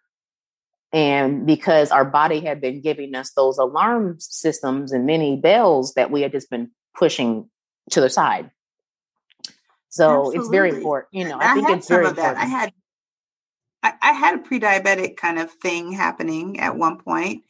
And 0.94 1.46
because 1.46 1.90
our 1.90 2.06
body 2.06 2.40
had 2.40 2.62
been 2.62 2.80
giving 2.80 3.14
us 3.14 3.32
those 3.32 3.58
alarm 3.58 4.16
systems 4.18 4.92
and 4.92 5.04
many 5.04 5.36
bells 5.36 5.92
that 5.92 6.10
we 6.10 6.22
had 6.22 6.32
just 6.32 6.48
been 6.48 6.70
pushing 6.96 7.50
to 7.90 8.00
the 8.00 8.08
side. 8.08 8.50
So 9.90 10.20
Absolutely. 10.20 10.38
it's 10.38 10.48
very 10.48 10.70
important. 10.70 11.08
You 11.12 11.28
know, 11.28 11.38
I, 11.38 11.50
I 11.50 11.54
think 11.54 11.68
it's 11.68 11.88
very 11.88 12.06
important. 12.06 12.38
I 12.38 12.46
had 12.46 12.72
I, 13.82 13.92
I, 14.00 14.12
had 14.12 14.34
a 14.36 14.38
pre-diabetic 14.38 15.16
kind 15.16 15.38
of 15.38 15.50
thing 15.50 15.92
happening 15.92 16.60
at 16.60 16.76
one 16.76 16.98
point. 16.98 17.44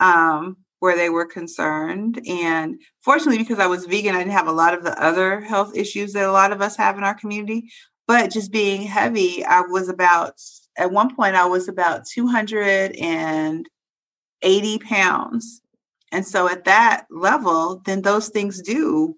Um, 0.00 0.58
where 0.82 0.96
they 0.96 1.10
were 1.10 1.24
concerned. 1.24 2.20
And 2.28 2.80
fortunately, 3.02 3.38
because 3.38 3.60
I 3.60 3.68
was 3.68 3.86
vegan, 3.86 4.16
I 4.16 4.18
didn't 4.18 4.32
have 4.32 4.48
a 4.48 4.52
lot 4.52 4.74
of 4.74 4.82
the 4.82 5.00
other 5.00 5.40
health 5.40 5.76
issues 5.76 6.12
that 6.12 6.28
a 6.28 6.32
lot 6.32 6.50
of 6.50 6.60
us 6.60 6.76
have 6.76 6.98
in 6.98 7.04
our 7.04 7.14
community. 7.14 7.70
But 8.08 8.32
just 8.32 8.50
being 8.50 8.82
heavy, 8.82 9.44
I 9.44 9.60
was 9.60 9.88
about, 9.88 10.40
at 10.76 10.90
one 10.90 11.14
point, 11.14 11.36
I 11.36 11.46
was 11.46 11.68
about 11.68 12.04
280 12.06 14.78
pounds. 14.80 15.62
And 16.10 16.26
so 16.26 16.48
at 16.48 16.64
that 16.64 17.06
level, 17.12 17.80
then 17.84 18.02
those 18.02 18.30
things 18.30 18.60
do 18.60 19.16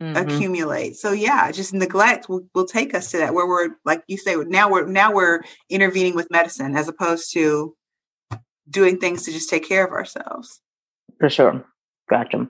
mm-hmm. 0.00 0.16
accumulate. 0.16 0.94
So 0.94 1.10
yeah, 1.10 1.50
just 1.50 1.74
neglect 1.74 2.28
will, 2.28 2.46
will 2.54 2.64
take 2.64 2.94
us 2.94 3.10
to 3.10 3.18
that 3.18 3.34
where 3.34 3.48
we're 3.48 3.70
like 3.84 4.04
you 4.06 4.18
say, 4.18 4.36
now 4.36 4.70
we're 4.70 4.86
now 4.86 5.12
we're 5.12 5.42
intervening 5.68 6.14
with 6.14 6.30
medicine 6.30 6.76
as 6.76 6.86
opposed 6.86 7.32
to 7.32 7.74
doing 8.70 8.98
things 8.98 9.24
to 9.24 9.32
just 9.32 9.50
take 9.50 9.66
care 9.66 9.84
of 9.84 9.90
ourselves. 9.90 10.60
For 11.22 11.30
sure. 11.30 11.64
Gotcha. 12.10 12.48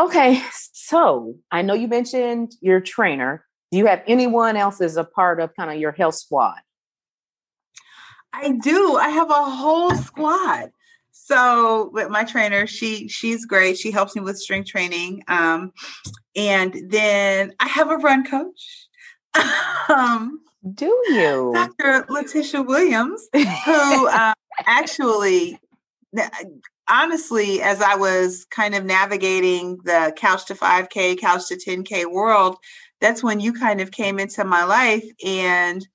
Okay. 0.00 0.42
So 0.72 1.34
I 1.50 1.60
know 1.60 1.74
you 1.74 1.88
mentioned 1.88 2.52
your 2.62 2.80
trainer. 2.80 3.44
Do 3.70 3.76
you 3.76 3.84
have 3.84 4.02
anyone 4.06 4.56
else 4.56 4.80
as 4.80 4.96
a 4.96 5.04
part 5.04 5.40
of 5.40 5.54
kind 5.54 5.70
of 5.70 5.76
your 5.76 5.92
health 5.92 6.14
squad? 6.14 6.56
I 8.32 8.52
do. 8.62 8.96
I 8.96 9.10
have 9.10 9.28
a 9.28 9.44
whole 9.44 9.94
squad. 9.94 10.70
So 11.10 11.90
with 11.92 12.08
my 12.08 12.24
trainer, 12.24 12.66
she 12.66 13.08
she's 13.08 13.44
great. 13.44 13.76
She 13.76 13.90
helps 13.90 14.16
me 14.16 14.22
with 14.22 14.38
strength 14.38 14.70
training. 14.70 15.22
Um, 15.28 15.72
and 16.34 16.74
then 16.88 17.52
I 17.60 17.68
have 17.68 17.90
a 17.90 17.98
run 17.98 18.24
coach. 18.24 18.88
um, 19.90 20.40
do 20.74 20.86
you? 21.10 21.52
Dr. 21.52 22.06
Letitia 22.08 22.62
Williams, 22.62 23.28
who 23.34 24.08
um, 24.08 24.32
actually 24.64 25.58
honestly, 26.88 27.62
as 27.62 27.80
I 27.80 27.96
was 27.96 28.46
kind 28.50 28.74
of 28.74 28.84
navigating 28.84 29.78
the 29.84 30.12
couch 30.16 30.46
to 30.46 30.54
5K, 30.54 31.18
couch 31.18 31.48
to 31.48 31.56
10K 31.56 32.10
world, 32.10 32.56
that's 33.00 33.22
when 33.22 33.40
you 33.40 33.52
kind 33.52 33.80
of 33.80 33.90
came 33.90 34.18
into 34.18 34.44
my 34.44 34.64
life 34.64 35.04
and 35.24 35.86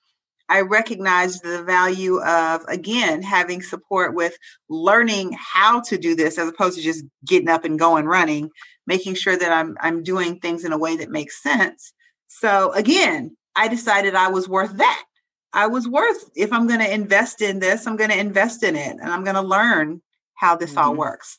I 0.49 0.61
recognized 0.61 1.43
the 1.43 1.63
value 1.63 2.21
of, 2.21 2.61
again, 2.69 3.21
having 3.21 3.61
support 3.61 4.15
with 4.15 4.37
learning 4.69 5.35
how 5.37 5.81
to 5.81 5.97
do 5.97 6.15
this 6.15 6.37
as 6.37 6.47
opposed 6.47 6.77
to 6.77 6.83
just 6.83 7.03
getting 7.25 7.49
up 7.49 7.65
and 7.65 7.77
going 7.77 8.05
running, 8.05 8.49
making 8.85 9.15
sure 9.15 9.37
that 9.37 9.51
I'm, 9.51 9.77
I'm 9.81 10.03
doing 10.03 10.39
things 10.39 10.63
in 10.63 10.71
a 10.71 10.77
way 10.77 10.95
that 10.97 11.09
makes 11.09 11.41
sense. 11.43 11.93
So, 12.27 12.71
again, 12.73 13.35
I 13.55 13.67
decided 13.67 14.15
I 14.15 14.29
was 14.29 14.47
worth 14.47 14.77
that. 14.77 15.03
I 15.51 15.67
was 15.67 15.87
worth, 15.87 16.29
if 16.35 16.53
I'm 16.53 16.67
going 16.67 16.79
to 16.79 16.93
invest 16.93 17.41
in 17.41 17.59
this, 17.59 17.87
I'm 17.87 17.97
going 17.97 18.11
to 18.11 18.19
invest 18.19 18.63
in 18.63 18.75
it 18.75 18.97
and 19.01 19.11
I'm 19.11 19.23
going 19.23 19.35
to 19.35 19.41
learn 19.41 20.01
how 20.37 20.55
this 20.55 20.71
mm-hmm. 20.71 20.79
all 20.79 20.95
works. 20.95 21.37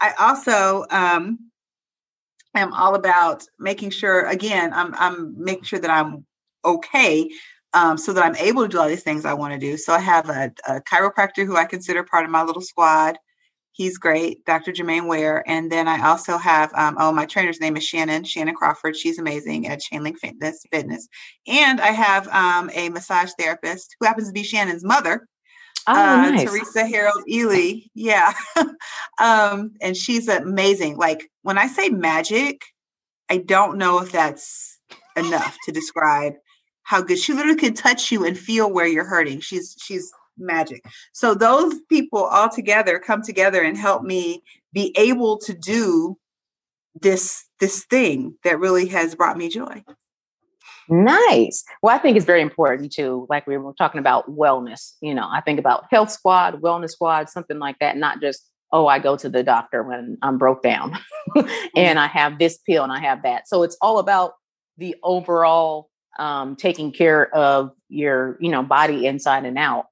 I 0.00 0.12
also 0.18 0.84
um, 0.90 1.50
am 2.54 2.72
all 2.72 2.94
about 2.94 3.44
making 3.58 3.90
sure, 3.90 4.26
again, 4.26 4.72
I'm, 4.72 4.94
I'm 4.94 5.34
making 5.42 5.64
sure 5.64 5.78
that 5.78 5.90
I'm 5.90 6.24
okay 6.64 7.28
um, 7.74 7.98
so 7.98 8.12
that 8.12 8.24
I'm 8.24 8.36
able 8.36 8.62
to 8.62 8.68
do 8.68 8.78
all 8.78 8.88
these 8.88 9.02
things 9.02 9.24
I 9.24 9.34
want 9.34 9.52
to 9.52 9.58
do. 9.58 9.76
So 9.76 9.92
I 9.92 9.98
have 9.98 10.28
a, 10.28 10.52
a, 10.68 10.80
chiropractor 10.82 11.44
who 11.44 11.56
I 11.56 11.64
consider 11.64 12.04
part 12.04 12.24
of 12.24 12.30
my 12.30 12.42
little 12.42 12.62
squad. 12.62 13.18
He's 13.72 13.98
great, 13.98 14.44
Dr. 14.44 14.70
Jermaine 14.70 15.08
Ware. 15.08 15.42
And 15.48 15.70
then 15.72 15.88
I 15.88 16.06
also 16.06 16.38
have, 16.38 16.72
um, 16.74 16.96
oh, 17.00 17.10
my 17.10 17.26
trainer's 17.26 17.60
name 17.60 17.76
is 17.76 17.84
Shannon, 17.84 18.22
Shannon 18.22 18.54
Crawford. 18.54 18.96
She's 18.96 19.18
amazing 19.18 19.66
at 19.66 19.80
Chainlink 19.80 20.18
Fitness. 20.18 20.64
Fitness. 20.70 21.08
And 21.48 21.80
I 21.80 21.88
have 21.88 22.28
um, 22.28 22.70
a 22.72 22.88
massage 22.90 23.32
therapist 23.36 23.96
who 23.98 24.06
happens 24.06 24.28
to 24.28 24.32
be 24.32 24.44
Shannon's 24.44 24.84
mother. 24.84 25.26
Oh, 25.86 25.92
uh, 25.92 26.30
nice. 26.30 26.48
Teresa 26.48 26.86
Harold 26.86 27.22
Ely. 27.28 27.80
Yeah. 27.94 28.32
um, 29.20 29.72
and 29.80 29.96
she's 29.96 30.28
amazing. 30.28 30.96
Like 30.96 31.30
when 31.42 31.58
I 31.58 31.66
say 31.66 31.88
magic, 31.88 32.62
I 33.28 33.38
don't 33.38 33.78
know 33.78 34.00
if 34.00 34.12
that's 34.12 34.78
enough 35.16 35.56
to 35.64 35.72
describe 35.72 36.34
how 36.82 37.02
good 37.02 37.18
she 37.18 37.32
literally 37.32 37.58
can 37.58 37.74
touch 37.74 38.12
you 38.12 38.24
and 38.24 38.38
feel 38.38 38.70
where 38.70 38.86
you're 38.86 39.04
hurting. 39.04 39.40
She's 39.40 39.76
she's 39.78 40.12
magic. 40.38 40.84
So 41.12 41.34
those 41.34 41.74
people 41.88 42.24
all 42.24 42.48
together 42.48 42.98
come 42.98 43.22
together 43.22 43.62
and 43.62 43.76
help 43.76 44.02
me 44.02 44.42
be 44.72 44.94
able 44.96 45.38
to 45.38 45.54
do 45.54 46.18
this 47.00 47.44
this 47.60 47.84
thing 47.86 48.36
that 48.44 48.58
really 48.58 48.86
has 48.88 49.14
brought 49.14 49.38
me 49.38 49.48
joy. 49.48 49.82
Nice. 50.88 51.64
Well, 51.82 51.94
I 51.94 51.98
think 51.98 52.16
it's 52.16 52.26
very 52.26 52.42
important 52.42 52.92
too. 52.92 53.26
Like 53.30 53.46
we 53.46 53.56
were 53.56 53.72
talking 53.74 53.98
about 53.98 54.28
wellness. 54.30 54.94
You 55.00 55.14
know, 55.14 55.28
I 55.30 55.40
think 55.40 55.58
about 55.58 55.84
health 55.90 56.10
squad, 56.10 56.60
wellness 56.60 56.90
squad, 56.90 57.28
something 57.28 57.58
like 57.58 57.78
that. 57.78 57.96
Not 57.96 58.20
just 58.20 58.50
oh, 58.72 58.88
I 58.88 58.98
go 58.98 59.16
to 59.16 59.28
the 59.28 59.44
doctor 59.44 59.84
when 59.84 60.18
I'm 60.22 60.36
broke 60.36 60.62
down, 60.62 60.98
and 61.76 61.98
I 61.98 62.08
have 62.08 62.38
this 62.38 62.58
pill 62.58 62.82
and 62.82 62.92
I 62.92 62.98
have 62.98 63.22
that. 63.22 63.48
So 63.48 63.62
it's 63.62 63.76
all 63.80 63.98
about 63.98 64.32
the 64.78 64.96
overall 65.04 65.90
um, 66.18 66.56
taking 66.56 66.92
care 66.92 67.34
of 67.34 67.72
your 67.88 68.36
you 68.40 68.50
know 68.50 68.62
body 68.62 69.06
inside 69.06 69.44
and 69.44 69.58
out 69.58 69.86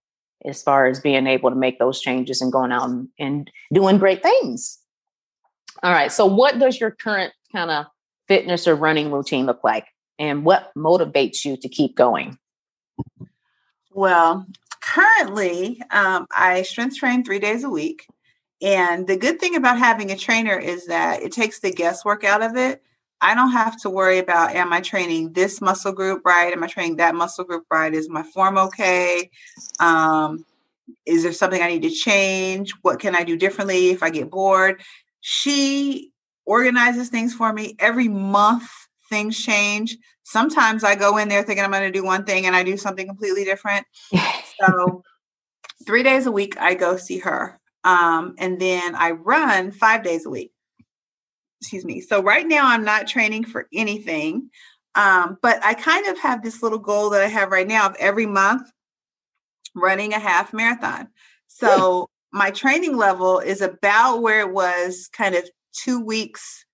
as 0.45 0.63
far 0.63 0.87
as 0.87 1.01
being 1.01 1.27
able 1.27 1.51
to 1.51 1.57
make 1.57 1.79
those 1.79 2.01
changes 2.01 2.41
and 2.41 2.53
going 2.53 2.73
out 2.73 2.89
and, 2.89 3.09
and 3.19 3.51
doing 3.73 3.99
great 3.99 4.23
things 4.23 4.79
all 5.83 5.93
right 5.93 6.13
so 6.13 6.27
what 6.27 6.59
does 6.59 6.81
your 6.81 6.91
current 6.91 7.33
kind 7.53 7.71
of 7.71 7.87
fitness 8.29 8.67
or 8.67 8.75
running 8.75 9.11
routine 9.11 9.47
look 9.47 9.63
like 9.63 9.87
and 10.19 10.45
what 10.45 10.73
motivates 10.77 11.45
you 11.45 11.57
to 11.57 11.69
keep 11.69 11.97
going 11.97 12.39
well 13.93 14.47
currently 14.81 15.81
um, 15.91 16.27
i 16.35 16.63
strength 16.63 16.97
train 16.97 17.25
three 17.25 17.39
days 17.39 17.65
a 17.65 17.71
week 17.71 18.07
and 18.61 19.07
the 19.07 19.17
good 19.17 19.41
thing 19.41 19.57
about 19.57 19.79
having 19.79 20.11
a 20.11 20.17
trainer 20.17 20.59
is 20.59 20.87
that 20.87 21.23
it 21.23 21.33
takes 21.33 21.61
the 21.61 21.73
guesswork 21.73 22.25
out 22.25 22.43
of 22.43 22.57
it 22.57 22.83
I 23.25 23.37
don't 23.37 23.53
have 23.53 23.81
to 23.83 23.91
worry 23.91 24.19
about 24.19 24.57
am 24.57 24.73
I 24.73 24.81
training 24.81 25.33
this 25.33 25.61
muscle 25.61 25.93
group 25.93 26.23
right? 26.27 26.53
Am 26.53 26.65
I 26.65 26.67
training 26.67 26.97
that 26.97 27.15
muscle 27.15 27.45
group 27.45 27.65
right? 27.71 27.95
Is 27.95 28.09
my 28.09 28.25
form 28.25 28.59
okay? 28.59 29.31
Um, 29.79 30.45
is 31.07 31.23
there 31.23 31.33
something 31.33 31.63
I 31.63 31.69
need 31.69 31.83
to 31.83 31.91
change? 31.91 32.73
What 32.83 32.99
can 32.99 33.15
I 33.15 33.23
do 33.23 33.37
differently 33.37 33.91
if 33.91 34.03
I 34.03 34.11
get 34.11 34.29
bored? 34.29 34.83
She 35.21 36.11
organizes 36.45 37.11
things 37.11 37.33
for 37.33 37.53
me 37.53 37.77
every 37.79 38.09
month. 38.09 38.69
Things 39.13 39.39
change. 39.39 39.97
Sometimes 40.25 40.83
I 40.85 40.95
go 40.95 41.19
in 41.19 41.29
there 41.29 41.43
thinking 41.43 41.65
I'm 41.65 41.71
going 41.71 41.83
to 41.83 41.91
do 41.91 42.05
one 42.05 42.25
thing 42.25 42.47
and 42.47 42.57
I 42.57 42.63
do 42.63 42.77
something 42.77 43.07
completely 43.07 43.45
different. 43.45 43.87
so, 44.61 45.03
three 45.87 46.03
days 46.03 46.27
a 46.27 46.33
week, 46.33 46.59
I 46.59 46.75
go 46.75 46.97
see 46.97 47.19
her. 47.19 47.61
Um, 47.85 48.35
and 48.39 48.61
then 48.61 48.95
I 48.95 49.11
run 49.11 49.71
five 49.71 50.03
days 50.03 50.25
a 50.25 50.31
week 50.31 50.53
excuse 51.63 51.85
me. 51.85 52.01
So 52.01 52.21
right 52.21 52.47
now 52.47 52.67
I'm 52.67 52.85
not 52.85 53.07
training 53.07 53.45
for 53.45 53.69
anything. 53.73 54.51
Um, 54.97 55.39
but 55.41 55.65
I 55.65 55.75
kind 55.75 56.07
of 56.09 56.19
have 56.19 56.43
this 56.43 56.61
little 56.61 56.81
goal 56.81 57.11
that 57.11 57.23
I 57.23 57.29
have 57.29 57.51
right 57.51 57.69
now 57.69 57.87
of 57.87 57.97
every 58.01 58.27
month 58.27 58.69
running 59.75 60.13
a 60.13 60.19
half 60.19 60.53
marathon. 60.53 61.09
So 61.47 62.09
my 62.33 62.51
training 62.51 62.97
level 62.97 63.39
is 63.39 63.61
about 63.61 64.23
where 64.23 64.41
it 64.41 64.53
was 64.53 65.09
kind 65.13 65.37
of 65.37 65.49
two 65.73 66.01
weeks 66.01 66.67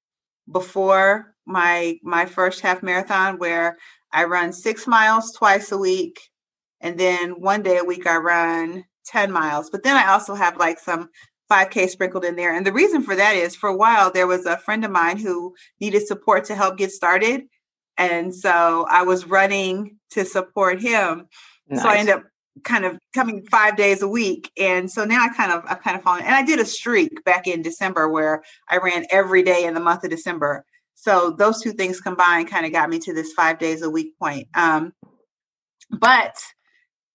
before 0.50 1.34
my 1.48 1.98
my 2.02 2.26
first 2.26 2.60
half 2.60 2.82
marathon 2.82 3.38
where 3.38 3.76
I 4.12 4.24
run 4.24 4.52
six 4.52 4.86
miles 4.86 5.32
twice 5.32 5.72
a 5.72 5.78
week 5.78 6.20
and 6.80 6.98
then 6.98 7.40
one 7.40 7.62
day 7.62 7.78
a 7.78 7.84
week 7.84 8.06
I 8.06 8.16
run 8.16 8.84
10 9.06 9.32
miles. 9.32 9.70
But 9.70 9.82
then 9.82 9.96
I 9.96 10.08
also 10.08 10.34
have 10.34 10.56
like 10.56 10.78
some 10.78 11.08
5K 11.50 11.88
sprinkled 11.88 12.24
in 12.24 12.36
there. 12.36 12.54
And 12.54 12.66
the 12.66 12.72
reason 12.72 13.02
for 13.02 13.16
that 13.16 13.34
is 13.34 13.56
for 13.56 13.68
a 13.68 13.76
while, 13.76 14.12
there 14.12 14.26
was 14.26 14.46
a 14.46 14.58
friend 14.58 14.84
of 14.84 14.90
mine 14.90 15.18
who 15.18 15.54
needed 15.80 16.06
support 16.06 16.44
to 16.46 16.54
help 16.54 16.76
get 16.76 16.92
started. 16.92 17.42
And 17.96 18.34
so 18.34 18.86
I 18.88 19.02
was 19.02 19.26
running 19.26 19.96
to 20.10 20.24
support 20.24 20.80
him. 20.80 21.26
Nice. 21.68 21.82
So 21.82 21.88
I 21.88 21.96
ended 21.96 22.16
up 22.16 22.24
kind 22.64 22.84
of 22.84 22.98
coming 23.14 23.46
five 23.50 23.76
days 23.76 24.02
a 24.02 24.08
week. 24.08 24.50
And 24.58 24.90
so 24.90 25.04
now 25.04 25.24
I 25.24 25.28
kind 25.34 25.52
of, 25.52 25.64
I've 25.66 25.82
kind 25.82 25.96
of 25.96 26.02
fallen. 26.02 26.22
And 26.22 26.34
I 26.34 26.44
did 26.44 26.60
a 26.60 26.64
streak 26.64 27.24
back 27.24 27.46
in 27.46 27.62
December 27.62 28.08
where 28.08 28.42
I 28.68 28.78
ran 28.78 29.06
every 29.10 29.42
day 29.42 29.64
in 29.64 29.74
the 29.74 29.80
month 29.80 30.04
of 30.04 30.10
December. 30.10 30.64
So 31.00 31.30
those 31.30 31.62
two 31.62 31.70
things 31.70 32.00
combined 32.00 32.50
kind 32.50 32.66
of 32.66 32.72
got 32.72 32.90
me 32.90 32.98
to 32.98 33.14
this 33.14 33.32
five 33.32 33.60
days 33.60 33.82
a 33.82 33.88
week 33.88 34.18
point. 34.18 34.48
Um, 34.56 34.92
but 35.90 36.36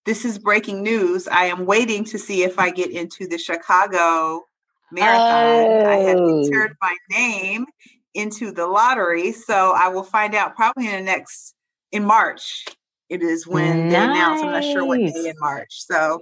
this 0.06 0.24
is 0.24 0.40
breaking 0.40 0.84
news. 0.84 1.28
I 1.28 1.46
am 1.48 1.66
waiting 1.66 2.06
to 2.06 2.18
see 2.18 2.44
if 2.44 2.58
I 2.58 2.70
get 2.70 2.92
into 2.92 3.28
the 3.28 3.38
Chicago 3.38 4.46
Marathon. 4.90 5.86
Oh. 5.86 5.90
I 5.90 5.96
have 5.96 6.18
oh. 6.18 6.44
entered 6.46 6.78
my 6.82 6.96
name 7.10 7.66
into 8.14 8.54
the 8.54 8.68
lottery, 8.68 9.34
so 9.34 9.74
I 9.76 9.90
will 9.90 10.04
find 10.04 10.34
out 10.34 10.56
probably 10.56 10.86
in 10.86 10.94
the 10.94 11.02
next 11.02 11.54
in 11.92 12.06
March. 12.06 12.64
It 13.10 13.22
is 13.22 13.46
when 13.46 13.90
nice. 13.90 13.92
they 13.92 14.04
announce. 14.06 14.42
I'm 14.44 14.52
not 14.52 14.64
sure 14.64 14.86
what 14.86 15.00
day 15.00 15.28
in 15.28 15.36
March. 15.40 15.72
So 15.72 16.22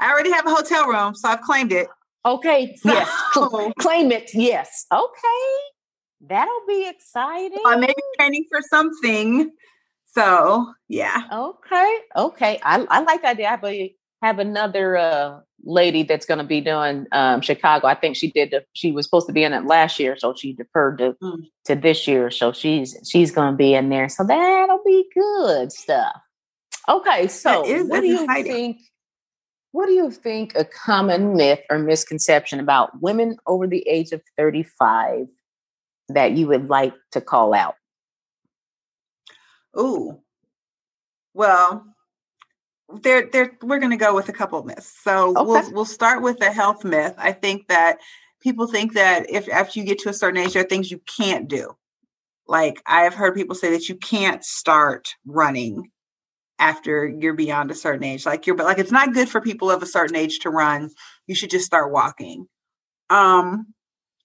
I 0.00 0.10
already 0.10 0.32
have 0.32 0.46
a 0.46 0.50
hotel 0.50 0.86
room, 0.86 1.14
so 1.14 1.28
I've 1.28 1.42
claimed 1.42 1.72
it. 1.72 1.88
Okay. 2.24 2.74
So, 2.76 2.88
yes. 2.92 3.72
Claim 3.78 4.12
it. 4.12 4.30
Yes. 4.32 4.86
Okay. 4.90 5.71
That'll 6.22 6.66
be 6.66 6.88
exciting. 6.88 7.58
I 7.66 7.76
may 7.76 7.88
be 7.88 8.02
training 8.16 8.46
for 8.50 8.60
something 8.70 9.50
so 10.12 10.74
yeah. 10.88 11.22
Okay. 11.32 11.98
Okay. 12.16 12.60
I, 12.62 12.86
I 12.88 13.00
like 13.00 13.22
that 13.22 13.32
idea. 13.32 13.48
I 13.48 13.50
have, 13.52 13.90
have 14.22 14.38
another 14.38 14.96
uh, 14.96 15.40
lady 15.64 16.02
that's 16.02 16.26
going 16.26 16.38
to 16.38 16.44
be 16.44 16.60
doing 16.60 17.06
um, 17.12 17.40
Chicago. 17.40 17.86
I 17.86 17.94
think 17.94 18.16
she 18.16 18.30
did. 18.30 18.50
The, 18.50 18.64
she 18.74 18.92
was 18.92 19.06
supposed 19.06 19.26
to 19.28 19.32
be 19.32 19.42
in 19.42 19.54
it 19.54 19.64
last 19.64 19.98
year, 19.98 20.16
so 20.18 20.34
she 20.34 20.52
deferred 20.52 20.98
to 20.98 21.16
mm. 21.22 21.44
to 21.64 21.74
this 21.74 22.06
year. 22.06 22.30
So 22.30 22.52
she's 22.52 22.96
she's 23.10 23.30
going 23.30 23.52
to 23.52 23.56
be 23.56 23.74
in 23.74 23.88
there. 23.88 24.08
So 24.08 24.24
that'll 24.24 24.82
be 24.84 25.06
good 25.14 25.72
stuff. 25.72 26.16
Okay. 26.88 27.26
So 27.28 27.66
is, 27.66 27.88
what 27.88 28.00
do 28.00 28.06
you 28.06 28.24
exciting. 28.24 28.52
think? 28.52 28.76
What 29.70 29.86
do 29.86 29.92
you 29.92 30.10
think 30.10 30.54
a 30.54 30.66
common 30.66 31.36
myth 31.36 31.60
or 31.70 31.78
misconception 31.78 32.60
about 32.60 33.00
women 33.00 33.38
over 33.46 33.66
the 33.66 33.88
age 33.88 34.12
of 34.12 34.20
35 34.36 35.28
that 36.08 36.32
you 36.32 36.48
would 36.48 36.68
like 36.68 36.94
to 37.12 37.20
call 37.20 37.54
out? 37.54 37.74
Ooh. 39.78 40.18
Well, 41.34 41.86
there 43.00 43.28
there 43.32 43.56
we're 43.62 43.78
going 43.78 43.90
to 43.90 43.96
go 43.96 44.14
with 44.14 44.28
a 44.28 44.32
couple 44.32 44.58
of 44.58 44.66
myths. 44.66 44.92
So 45.02 45.30
okay. 45.30 45.42
we'll 45.42 45.72
we'll 45.72 45.84
start 45.84 46.22
with 46.22 46.38
the 46.38 46.52
health 46.52 46.84
myth. 46.84 47.14
I 47.16 47.32
think 47.32 47.68
that 47.68 47.98
people 48.40 48.66
think 48.66 48.94
that 48.94 49.30
if 49.30 49.48
after 49.48 49.78
you 49.78 49.86
get 49.86 49.98
to 50.00 50.08
a 50.08 50.14
certain 50.14 50.42
age 50.42 50.52
there 50.52 50.62
are 50.62 50.68
things 50.68 50.90
you 50.90 51.00
can't 51.18 51.48
do. 51.48 51.76
Like 52.46 52.82
I 52.86 53.02
have 53.02 53.14
heard 53.14 53.34
people 53.34 53.54
say 53.54 53.70
that 53.70 53.88
you 53.88 53.96
can't 53.96 54.44
start 54.44 55.14
running 55.24 55.90
after 56.58 57.06
you're 57.06 57.34
beyond 57.34 57.70
a 57.70 57.74
certain 57.74 58.04
age. 58.04 58.26
Like 58.26 58.46
you're 58.46 58.56
like 58.56 58.78
it's 58.78 58.92
not 58.92 59.14
good 59.14 59.28
for 59.28 59.40
people 59.40 59.70
of 59.70 59.82
a 59.82 59.86
certain 59.86 60.16
age 60.16 60.40
to 60.40 60.50
run. 60.50 60.90
You 61.26 61.34
should 61.34 61.50
just 61.50 61.66
start 61.66 61.92
walking. 61.92 62.46
Um 63.08 63.68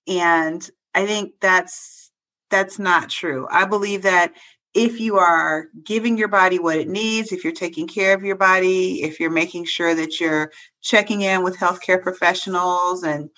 and 0.07 0.69
I 0.97 1.05
think 1.05 1.33
that's 1.41 2.09
that's 2.49 2.79
not 2.79 3.11
true. 3.11 3.47
I 3.51 3.65
believe 3.65 4.01
that 4.01 4.33
if 4.73 4.99
you 4.99 5.17
are 5.17 5.67
giving 5.83 6.17
your 6.17 6.27
body 6.27 6.57
what 6.57 6.79
it 6.79 6.87
needs, 6.87 7.31
if 7.31 7.43
you're 7.43 7.53
taking 7.53 7.87
care 7.87 8.15
of 8.15 8.23
your 8.23 8.35
body, 8.35 9.03
if 9.03 9.19
you're 9.19 9.29
making 9.29 9.65
sure 9.65 9.93
that 9.93 10.19
you're 10.19 10.51
checking 10.81 11.21
in 11.21 11.43
with 11.43 11.55
healthcare 11.55 12.01
professionals 12.01 13.03
and 13.03 13.29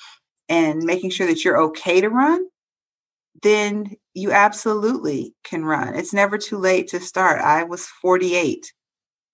and 0.48 0.84
making 0.86 1.10
sure 1.10 1.28
that 1.28 1.44
you're 1.44 1.62
okay 1.62 2.00
to 2.00 2.08
run, 2.08 2.48
then 3.44 3.94
you 4.13 4.32
absolutely 4.32 5.36
can 5.44 5.66
run. 5.66 5.96
It's 5.96 6.13
never 6.13 6.38
too 6.38 6.58
late 6.58 6.88
to 6.89 7.01
start. 7.01 7.42
I 7.42 7.63
was 7.63 7.88
48 8.01 8.72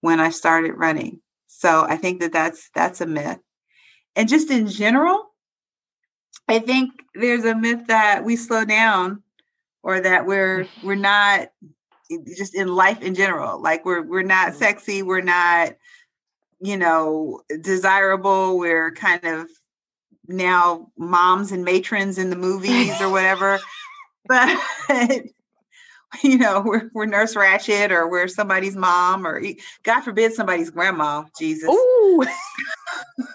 when 0.01 0.19
I 0.19 0.29
started 0.29 0.73
running. 0.73 1.21
So 1.45 1.85
I 1.87 1.97
think 1.97 2.21
that 2.21 2.33
that's 2.33 2.71
that's 2.73 3.01
a 3.01 3.05
myth. 3.05 3.37
And 4.15 4.27
just 4.27 4.49
in 4.49 4.65
general, 4.67 5.34
I 6.47 6.59
think 6.59 6.91
there's 7.15 7.45
a 7.45 7.55
myth 7.55 7.87
that 7.87 8.23
we 8.23 8.35
slow 8.35 8.65
down 8.65 9.23
or 9.83 9.99
that 9.99 10.25
we're 10.25 10.67
we're 10.83 10.95
not 10.95 11.49
just 12.37 12.55
in 12.55 12.67
life 12.67 13.01
in 13.01 13.15
general. 13.15 13.61
Like 13.61 13.85
we're 13.85 14.03
we're 14.03 14.23
not 14.23 14.49
mm-hmm. 14.49 14.57
sexy, 14.57 15.01
we're 15.01 15.21
not 15.21 15.75
you 16.61 16.77
know 16.77 17.41
desirable, 17.61 18.57
we're 18.57 18.91
kind 18.91 19.23
of 19.25 19.49
now 20.27 20.91
moms 20.97 21.51
and 21.51 21.63
matrons 21.63 22.17
in 22.17 22.29
the 22.29 22.35
movies 22.35 22.99
or 23.01 23.09
whatever. 23.09 23.59
but 24.27 24.57
you 26.23 26.37
know, 26.37 26.61
we're, 26.65 26.89
we're 26.93 27.05
nurse 27.05 27.35
Ratched 27.35 27.91
or 27.91 28.09
we're 28.09 28.27
somebody's 28.27 28.75
mom 28.75 29.25
or 29.25 29.41
God 29.83 30.01
forbid 30.01 30.33
somebody's 30.33 30.69
grandma. 30.69 31.23
Jesus. 31.39 31.69
Ooh. 31.69 32.25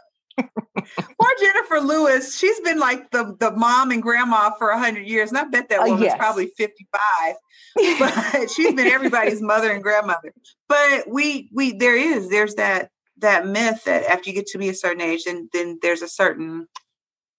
Poor 1.21 1.31
Jennifer 1.41 1.81
Lewis. 1.81 2.37
She's 2.37 2.61
been 2.61 2.79
like 2.79 3.11
the, 3.11 3.37
the 3.39 3.51
mom 3.53 3.91
and 3.91 4.03
grandma 4.03 4.51
for 4.51 4.71
a 4.71 4.79
hundred 4.79 5.07
years. 5.07 5.31
And 5.31 5.39
I 5.39 5.45
bet 5.45 5.69
that 5.69 5.81
uh, 5.81 5.85
woman's 5.85 6.03
uh, 6.03 6.05
yes. 6.07 6.19
probably 6.19 6.47
55. 6.57 7.35
but 7.99 8.51
she's 8.51 8.75
been 8.75 8.87
everybody's 8.87 9.41
mother 9.41 9.71
and 9.71 9.83
grandmother. 9.83 10.33
But 10.69 11.09
we 11.09 11.51
we 11.53 11.73
there 11.77 11.97
is, 11.97 12.29
there's 12.29 12.55
that 12.57 12.91
that 13.19 13.47
myth 13.47 13.85
that 13.85 14.05
after 14.05 14.31
you 14.31 14.35
get 14.35 14.47
to 14.49 14.59
be 14.59 14.69
a 14.69 14.75
certain 14.75 15.01
age, 15.01 15.25
then 15.25 15.49
then 15.53 15.79
there's 15.83 16.03
a 16.03 16.09
certain 16.09 16.67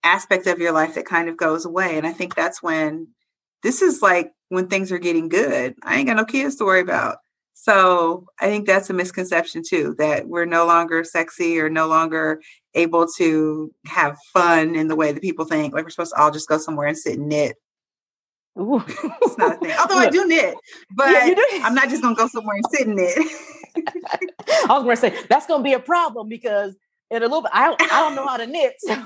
aspect 0.04 0.48
of 0.48 0.60
your 0.60 0.72
life 0.72 0.96
that 0.96 1.06
kind 1.06 1.30
of 1.30 1.38
goes 1.38 1.66
away. 1.66 1.98
And 1.98 2.08
I 2.08 2.14
think 2.14 2.36
that's 2.36 2.64
when 2.64 3.10
this 3.64 3.82
is 3.82 4.02
like 4.02 4.32
when 4.50 4.68
things 4.68 4.92
are 4.92 5.00
getting 5.00 5.30
good. 5.30 5.76
I 5.84 5.98
ain't 5.98 6.08
got 6.08 6.18
no 6.18 6.26
kids 6.26 6.56
to 6.58 6.66
worry 6.66 6.82
about. 6.82 7.18
So 7.62 8.26
I 8.40 8.48
think 8.48 8.66
that's 8.66 8.90
a 8.90 8.94
misconception 8.94 9.62
too, 9.62 9.94
that 10.00 10.28
we're 10.28 10.46
no 10.46 10.66
longer 10.66 11.04
sexy 11.04 11.60
or 11.60 11.70
no 11.70 11.86
longer 11.86 12.42
able 12.74 13.06
to 13.18 13.72
have 13.86 14.18
fun 14.34 14.74
in 14.74 14.88
the 14.88 14.96
way 14.96 15.12
that 15.12 15.22
people 15.22 15.46
think. 15.46 15.72
Like 15.72 15.84
we're 15.84 15.92
supposed 15.92 16.14
to 16.16 16.20
all 16.20 16.32
just 16.32 16.50
go 16.50 16.58
somewhere 16.58 16.88
and 16.88 16.98
sit 16.98 17.20
and 17.20 17.30
knit. 17.30 17.58
Ooh. 18.60 18.84
it's 18.88 19.38
not 19.38 19.58
a 19.58 19.60
thing. 19.60 19.76
Although 19.80 20.00
I 20.00 20.10
do 20.10 20.26
knit, 20.26 20.56
but 20.90 21.12
yeah, 21.12 21.36
I'm 21.62 21.76
not 21.76 21.90
just 21.90 22.02
gonna 22.02 22.16
go 22.16 22.26
somewhere 22.26 22.56
and 22.56 22.66
sit 22.72 22.88
and 22.88 22.96
knit. 22.96 23.16
I 24.68 24.74
was 24.74 24.82
gonna 24.82 24.96
say 24.96 25.16
that's 25.30 25.46
gonna 25.46 25.64
be 25.64 25.74
a 25.74 25.80
problem 25.80 26.30
because 26.30 26.76
in 27.12 27.18
a 27.18 27.28
little 27.28 27.44
bit 27.44 27.52
I 27.54 27.76
I 27.80 28.02
don't 28.02 28.16
know 28.16 28.26
how 28.26 28.38
to 28.38 28.48
knit. 28.48 28.74
So 28.80 29.06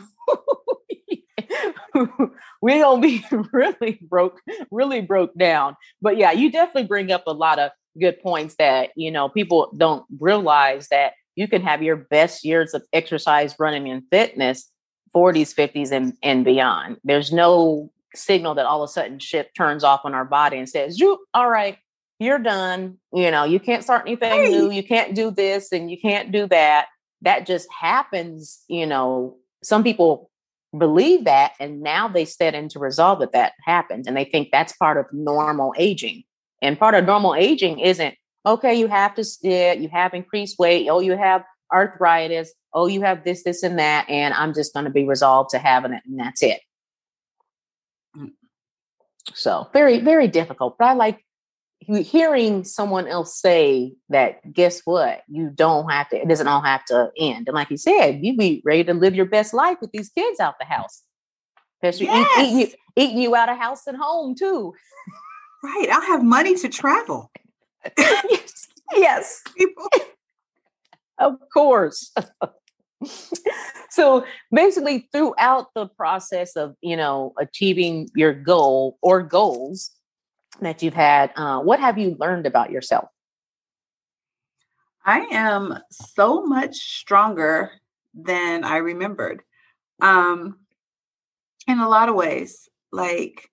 we 2.62 2.80
gonna 2.80 3.02
be 3.02 3.26
really 3.52 4.00
broke, 4.02 4.40
really 4.72 5.02
broke 5.02 5.36
down. 5.38 5.76
But 6.02 6.16
yeah, 6.16 6.32
you 6.32 6.50
definitely 6.50 6.88
bring 6.88 7.12
up 7.12 7.24
a 7.28 7.34
lot 7.34 7.60
of 7.60 7.72
good 8.00 8.20
points 8.22 8.56
that 8.60 8.92
you 8.96 9.12
know 9.12 9.30
people 9.30 9.72
don't 9.78 10.06
realize 10.20 10.88
that 10.90 11.14
you 11.36 11.48
can 11.48 11.62
have 11.62 11.84
your 11.84 11.98
best 11.98 12.46
years 12.46 12.74
of 12.74 12.84
exercise, 12.94 13.56
running, 13.60 13.90
and 13.90 14.04
fitness, 14.10 14.70
40s, 15.14 15.54
50s, 15.54 15.92
and 15.92 16.14
and 16.24 16.46
beyond. 16.46 16.98
There's 17.04 17.32
no 17.32 17.92
signal 18.14 18.56
that 18.56 18.66
all 18.66 18.82
of 18.84 18.90
a 18.90 18.92
sudden 18.92 19.20
shit 19.20 19.54
turns 19.56 19.84
off 19.84 20.02
on 20.04 20.14
our 20.14 20.26
body 20.26 20.58
and 20.58 20.70
says, 20.70 21.00
"You 21.00 21.20
all 21.34 21.50
right." 21.50 21.78
You're 22.18 22.40
done. 22.40 22.98
You 23.14 23.30
know, 23.30 23.44
you 23.44 23.60
can't 23.60 23.84
start 23.84 24.04
anything 24.08 24.32
hey. 24.32 24.50
new. 24.50 24.72
You 24.72 24.84
can't 24.84 25.14
do 25.14 25.32
this 25.32 25.74
and 25.74 25.92
you 25.92 26.00
can't 26.00 26.32
do 26.32 26.48
that. 26.48 26.86
That 27.22 27.46
just 27.46 27.68
happens. 27.78 28.64
You 28.70 28.86
know, 28.86 29.36
some 29.62 29.84
people 29.84 30.32
believe 30.78 31.26
that 31.26 31.54
and 31.60 31.82
now 31.82 32.08
they 32.08 32.26
set 32.26 32.54
into 32.54 32.80
resolve 32.80 33.20
that 33.20 33.32
that 33.32 33.54
happens 33.64 34.08
and 34.08 34.16
they 34.16 34.26
think 34.26 34.50
that's 34.52 34.74
part 34.74 34.98
of 34.98 35.06
normal 35.12 35.74
aging 35.78 36.24
and 36.62 36.80
part 36.80 36.96
of 36.96 37.06
normal 37.06 37.36
aging 37.36 37.80
isn't 37.80 38.16
okay 38.46 38.76
you 38.76 38.88
have 38.88 39.16
to 39.16 39.24
sit 39.24 39.80
you 39.80 39.90
have 39.90 40.14
increased 40.14 40.58
weight 40.60 40.88
oh 40.90 41.00
you 41.00 41.16
have 41.16 41.44
arthritis 41.74 42.54
oh 42.74 42.88
you 42.88 43.02
have 43.02 43.24
this 43.24 43.44
this 43.44 43.64
and 43.64 43.80
that 43.80 44.08
and 44.10 44.34
i'm 44.34 44.54
just 44.54 44.74
going 44.74 44.86
to 44.86 44.92
be 44.92 45.06
resolved 45.06 45.50
to 45.50 45.58
having 45.58 45.94
it 45.94 46.04
and 46.06 46.20
that's 46.20 46.44
it 46.44 46.60
mm. 48.18 48.32
so 49.34 49.68
very 49.74 50.00
very 50.00 50.28
difficult 50.28 50.78
but 50.78 50.86
i 50.86 50.94
like 50.94 51.22
hearing 51.88 52.64
someone 52.64 53.08
else 53.08 53.40
say 53.40 53.94
that 54.10 54.42
guess 54.52 54.82
what 54.86 55.22
you 55.28 55.52
don't 55.54 55.90
have 55.90 56.10
to 56.10 56.18
it 56.18 56.28
doesn't 56.28 56.48
all 56.48 56.62
have 56.62 56.84
to 56.86 57.12
end 57.20 57.48
and 57.48 57.56
like 57.56 57.70
you 57.70 57.78
said 57.78 58.24
you 58.24 58.36
be 58.36 58.62
ready 58.66 58.84
to 58.84 58.94
live 58.94 59.14
your 59.14 59.26
best 59.26 59.54
life 59.54 59.78
with 59.82 59.92
these 59.92 60.10
kids 60.10 60.40
out 60.40 60.56
the 60.60 60.66
house 60.66 61.04
especially 61.84 62.08
yes. 62.08 62.40
eat, 62.40 62.44
eating, 62.44 62.60
you, 62.60 62.68
eating 62.96 63.18
you 63.20 63.36
out 63.36 63.50
of 63.50 63.58
house 63.58 63.86
and 63.86 63.98
home 63.98 64.34
too 64.36 64.74
right 65.66 65.90
i'll 65.92 66.02
have 66.02 66.24
money 66.24 66.56
to 66.56 66.70
travel 66.70 67.32
yes, 68.96 69.44
of 71.20 71.34
course 71.54 72.14
so 73.90 74.26
basically 74.52 75.08
throughout 75.12 75.68
the 75.76 75.88
process 75.88 76.56
of 76.56 76.76
you 76.82 76.98
know 76.98 77.34
achieving 77.40 78.10
your 78.16 78.34
goal 78.34 78.98
or 79.02 79.22
goals 79.22 79.92
that 80.62 80.82
you've 80.82 80.94
had. 80.94 81.32
Uh, 81.36 81.60
what 81.60 81.80
have 81.80 81.98
you 81.98 82.16
learned 82.20 82.46
about 82.46 82.72
yourself? 82.72 83.10
I 85.06 85.20
am 85.32 85.80
so 85.92 86.46
much 86.46 86.76
stronger 86.76 87.72
than 88.14 88.64
I 88.64 88.78
remembered. 88.78 89.42
Um, 90.02 90.60
in 91.68 91.80
a 91.80 91.90
lot 91.90 92.10
of 92.10 92.16
ways, 92.16 92.70
like 92.92 93.50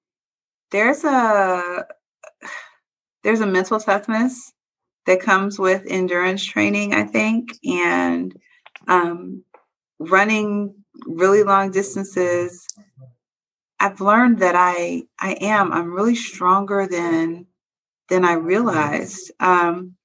there's 0.70 1.04
a 1.04 1.86
there's 3.24 3.40
a 3.40 3.46
mental 3.46 3.80
toughness 3.80 4.52
that 5.06 5.20
comes 5.20 5.58
with 5.58 5.84
endurance 5.86 6.44
training, 6.44 6.94
I 6.94 7.04
think, 7.04 7.50
and 7.64 8.34
um, 8.88 9.44
running 9.98 10.74
really 11.06 11.42
long 11.42 11.70
distances 11.70 12.66
I've 13.82 14.00
learned 14.00 14.38
that 14.38 14.54
I 14.54 15.02
I 15.18 15.32
am 15.40 15.72
I'm 15.72 15.92
really 15.92 16.14
stronger 16.14 16.86
than 16.86 17.46
than 18.08 18.24
I 18.24 18.34
realized 18.34 19.32
um, 19.40 19.96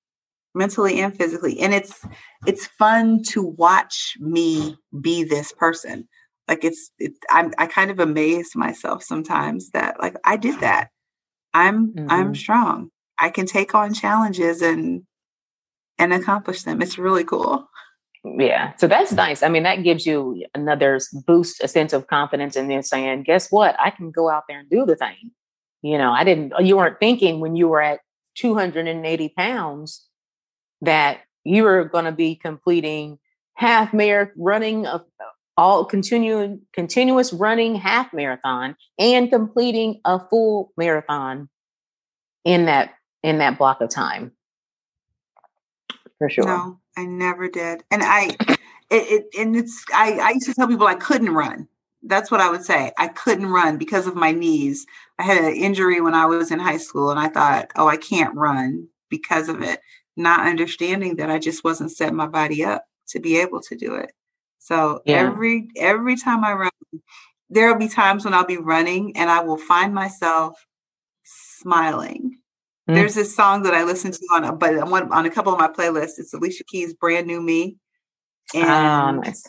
mentally 0.55 0.99
and 0.99 1.15
physically, 1.15 1.59
and 1.59 1.75
it's 1.75 2.03
it's 2.47 2.65
fun 2.65 3.21
to 3.29 3.43
watch 3.43 4.17
me 4.19 4.77
be 4.99 5.23
this 5.23 5.51
person. 5.51 6.07
Like 6.47 6.63
it's 6.63 6.89
it's 6.97 7.19
I'm, 7.29 7.53
I 7.59 7.67
kind 7.67 7.91
of 7.91 7.99
amaze 7.99 8.55
myself 8.55 9.03
sometimes 9.03 9.69
that 9.71 9.99
like 9.99 10.15
I 10.25 10.37
did 10.37 10.59
that. 10.61 10.89
I'm 11.57 11.93
mm-hmm. 11.93 12.11
I'm 12.11 12.35
strong. 12.35 12.91
I 13.19 13.29
can 13.29 13.47
take 13.47 13.73
on 13.73 13.93
challenges 13.93 14.61
and 14.61 15.03
and 15.97 16.13
accomplish 16.13 16.63
them. 16.63 16.81
It's 16.81 16.97
really 16.97 17.23
cool. 17.23 17.67
Yeah. 18.23 18.73
So 18.77 18.87
that's 18.87 19.11
nice. 19.11 19.41
I 19.41 19.49
mean, 19.49 19.63
that 19.63 19.83
gives 19.83 20.05
you 20.05 20.45
another 20.53 20.99
boost, 21.25 21.63
a 21.63 21.67
sense 21.67 21.93
of 21.93 22.07
confidence 22.07 22.55
in 22.55 22.67
then 22.67 22.83
saying, 22.83 23.23
guess 23.23 23.51
what? 23.51 23.75
I 23.79 23.89
can 23.89 24.11
go 24.11 24.29
out 24.29 24.43
there 24.47 24.59
and 24.59 24.69
do 24.69 24.85
the 24.85 24.95
thing. 24.95 25.31
You 25.81 25.97
know, 25.97 26.11
I 26.11 26.23
didn't, 26.23 26.53
you 26.59 26.77
weren't 26.77 26.99
thinking 26.99 27.39
when 27.39 27.55
you 27.55 27.67
were 27.67 27.81
at 27.81 28.01
280 28.35 29.29
pounds 29.29 30.05
that 30.81 31.19
you 31.43 31.63
were 31.63 31.85
going 31.85 32.05
to 32.05 32.11
be 32.11 32.35
completing 32.35 33.17
half 33.53 33.93
marathon 33.93 34.33
running 34.37 34.85
of 34.85 35.03
all 35.57 35.83
continuing 35.83 36.61
continuous 36.73 37.33
running 37.33 37.75
half 37.75 38.13
marathon 38.13 38.75
and 38.99 39.29
completing 39.29 39.99
a 40.05 40.19
full 40.29 40.71
marathon 40.77 41.49
in 42.45 42.65
that 42.65 42.91
in 43.23 43.39
that 43.39 43.57
block 43.57 43.81
of 43.81 43.89
time 43.89 44.31
for 46.19 46.29
sure 46.29 46.45
no 46.45 46.79
I 46.97 47.05
never 47.05 47.47
did. 47.47 47.83
And 47.91 48.01
I, 48.03 48.35
it, 48.49 48.57
it 48.89 49.25
and 49.37 49.55
it's, 49.55 49.85
I, 49.93 50.13
I 50.13 50.29
used 50.31 50.47
to 50.47 50.53
tell 50.55 50.67
people 50.67 50.87
I 50.87 50.95
couldn't 50.95 51.29
run. 51.29 51.67
That's 52.03 52.31
what 52.31 52.41
I 52.41 52.49
would 52.49 52.65
say. 52.65 52.91
I 52.97 53.07
couldn't 53.07 53.47
run 53.47 53.77
because 53.77 54.07
of 54.07 54.15
my 54.15 54.31
knees. 54.31 54.85
I 55.19 55.23
had 55.23 55.43
an 55.43 55.55
injury 55.55 56.01
when 56.01 56.15
I 56.15 56.25
was 56.25 56.51
in 56.51 56.59
high 56.59 56.77
school 56.77 57.11
and 57.11 57.19
I 57.19 57.29
thought, 57.29 57.71
oh, 57.75 57.87
I 57.87 57.97
can't 57.97 58.35
run 58.35 58.87
because 59.09 59.47
of 59.47 59.61
it. 59.61 59.79
Not 60.15 60.47
understanding 60.47 61.17
that 61.17 61.29
I 61.29 61.37
just 61.37 61.63
wasn't 61.63 61.91
setting 61.91 62.15
my 62.15 62.27
body 62.27 62.65
up 62.65 62.85
to 63.09 63.19
be 63.19 63.37
able 63.37 63.61
to 63.61 63.75
do 63.75 63.93
it. 63.95 64.11
So 64.67 65.01
yeah. 65.05 65.15
every 65.15 65.69
every 65.77 66.17
time 66.17 66.43
I 66.43 66.53
run, 66.53 66.71
there'll 67.49 67.77
be 67.77 67.87
times 67.87 68.25
when 68.25 68.33
I'll 68.33 68.45
be 68.45 68.57
running 68.57 69.15
and 69.15 69.29
I 69.29 69.41
will 69.41 69.57
find 69.57 69.93
myself 69.93 70.53
smiling 71.23 72.37
Mm. 72.89 72.95
There's 72.95 73.15
this 73.15 73.35
song 73.35 73.63
that 73.63 73.73
I 73.73 73.83
listen 73.83 74.11
to 74.11 74.19
on, 74.31 74.43
a, 74.45 74.53
but 74.53 74.77
on, 74.77 75.11
on 75.11 75.25
a 75.25 75.29
couple 75.29 75.51
of 75.51 75.59
my 75.59 75.67
playlists. 75.67 76.19
It's 76.19 76.33
Alicia 76.33 76.63
Keys' 76.63 76.93
"Brand 76.93 77.27
New 77.27 77.41
Me," 77.41 77.77
ah, 78.55 79.09
and 79.09 79.17
oh, 79.17 79.21
nice. 79.21 79.43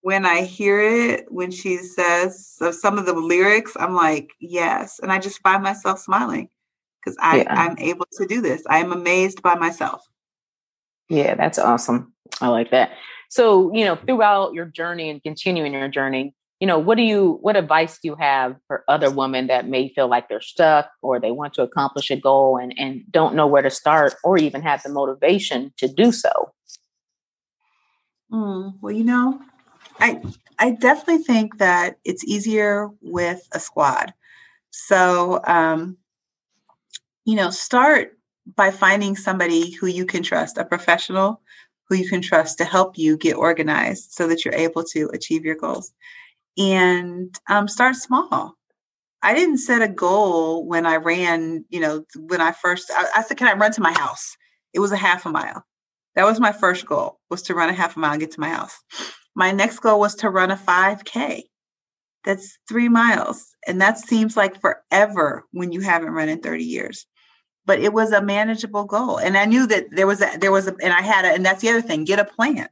when 0.00 0.26
I 0.26 0.42
hear 0.42 0.80
it, 0.80 1.26
when 1.30 1.52
she 1.52 1.76
says 1.76 2.48
so 2.48 2.72
some 2.72 2.98
of 2.98 3.06
the 3.06 3.12
lyrics, 3.12 3.76
I'm 3.78 3.94
like, 3.94 4.30
yes, 4.40 4.98
and 5.00 5.12
I 5.12 5.20
just 5.20 5.40
find 5.42 5.62
myself 5.62 6.00
smiling. 6.00 6.48
because 7.04 7.16
I 7.20 7.42
yeah. 7.42 7.54
I'm 7.54 7.78
able 7.78 8.06
to 8.12 8.26
do 8.26 8.40
this. 8.40 8.64
I'm 8.68 8.92
amazed 8.92 9.42
by 9.42 9.54
myself. 9.54 10.02
Yeah, 11.08 11.36
that's 11.36 11.58
awesome. 11.58 12.12
I 12.40 12.48
like 12.48 12.72
that. 12.72 12.90
So, 13.30 13.72
you 13.72 13.84
know, 13.84 13.94
throughout 13.94 14.54
your 14.54 14.66
journey 14.66 15.08
and 15.08 15.22
continuing 15.22 15.72
your 15.72 15.88
journey, 15.88 16.34
you 16.58 16.66
know, 16.66 16.80
what 16.80 16.96
do 16.96 17.02
you 17.02 17.38
what 17.40 17.56
advice 17.56 17.94
do 17.94 18.08
you 18.08 18.16
have 18.16 18.56
for 18.66 18.84
other 18.88 19.08
women 19.08 19.46
that 19.46 19.68
may 19.68 19.88
feel 19.94 20.08
like 20.08 20.28
they're 20.28 20.40
stuck 20.40 20.90
or 21.00 21.20
they 21.20 21.30
want 21.30 21.54
to 21.54 21.62
accomplish 21.62 22.10
a 22.10 22.16
goal 22.16 22.58
and, 22.58 22.74
and 22.76 23.02
don't 23.10 23.36
know 23.36 23.46
where 23.46 23.62
to 23.62 23.70
start 23.70 24.16
or 24.24 24.36
even 24.36 24.62
have 24.62 24.82
the 24.82 24.90
motivation 24.90 25.72
to 25.78 25.86
do 25.86 26.10
so? 26.10 26.52
Mm, 28.32 28.74
well, 28.80 28.92
you 28.92 29.04
know, 29.04 29.40
I 30.00 30.20
I 30.58 30.72
definitely 30.72 31.22
think 31.22 31.58
that 31.58 31.98
it's 32.04 32.24
easier 32.24 32.90
with 33.00 33.48
a 33.52 33.60
squad. 33.60 34.12
So, 34.70 35.40
um, 35.46 35.96
you 37.24 37.36
know, 37.36 37.50
start 37.50 38.18
by 38.56 38.72
finding 38.72 39.14
somebody 39.14 39.70
who 39.70 39.86
you 39.86 40.04
can 40.04 40.24
trust, 40.24 40.58
a 40.58 40.64
professional 40.64 41.40
who 41.90 41.96
you 41.96 42.08
can 42.08 42.22
trust 42.22 42.56
to 42.58 42.64
help 42.64 42.96
you 42.96 43.16
get 43.16 43.36
organized 43.36 44.12
so 44.12 44.28
that 44.28 44.44
you're 44.44 44.54
able 44.54 44.84
to 44.84 45.10
achieve 45.12 45.44
your 45.44 45.56
goals. 45.56 45.92
And 46.56 47.36
um, 47.48 47.66
start 47.66 47.96
small. 47.96 48.54
I 49.22 49.34
didn't 49.34 49.58
set 49.58 49.82
a 49.82 49.88
goal 49.88 50.64
when 50.66 50.86
I 50.86 50.96
ran, 50.96 51.64
you 51.68 51.80
know, 51.80 52.04
when 52.16 52.40
I 52.40 52.52
first, 52.52 52.90
I, 52.94 53.06
I 53.16 53.22
said, 53.22 53.36
can 53.36 53.48
I 53.48 53.58
run 53.58 53.72
to 53.72 53.82
my 53.82 53.92
house? 53.92 54.36
It 54.72 54.78
was 54.78 54.92
a 54.92 54.96
half 54.96 55.26
a 55.26 55.30
mile. 55.30 55.64
That 56.14 56.24
was 56.24 56.40
my 56.40 56.52
first 56.52 56.86
goal 56.86 57.18
was 57.28 57.42
to 57.42 57.54
run 57.54 57.68
a 57.68 57.74
half 57.74 57.96
a 57.96 58.00
mile 58.00 58.12
and 58.12 58.20
get 58.20 58.30
to 58.32 58.40
my 58.40 58.48
house. 58.48 58.76
My 59.34 59.50
next 59.50 59.80
goal 59.80 60.00
was 60.00 60.14
to 60.16 60.30
run 60.30 60.50
a 60.50 60.56
5K. 60.56 61.42
That's 62.24 62.58
three 62.68 62.88
miles. 62.88 63.54
And 63.66 63.80
that 63.80 63.98
seems 63.98 64.36
like 64.36 64.60
forever 64.60 65.44
when 65.52 65.72
you 65.72 65.80
haven't 65.80 66.12
run 66.12 66.28
in 66.28 66.40
30 66.40 66.64
years. 66.64 67.06
But 67.66 67.80
it 67.80 67.92
was 67.92 68.12
a 68.12 68.22
manageable 68.22 68.84
goal. 68.84 69.18
And 69.18 69.36
I 69.36 69.44
knew 69.44 69.66
that 69.66 69.86
there 69.90 70.06
was 70.06 70.22
a, 70.22 70.36
there 70.38 70.52
was 70.52 70.66
a, 70.66 70.74
and 70.82 70.92
I 70.92 71.02
had 71.02 71.24
a, 71.24 71.28
and 71.28 71.44
that's 71.44 71.60
the 71.60 71.68
other 71.68 71.82
thing, 71.82 72.04
get 72.04 72.18
a 72.18 72.24
plan. 72.24 72.68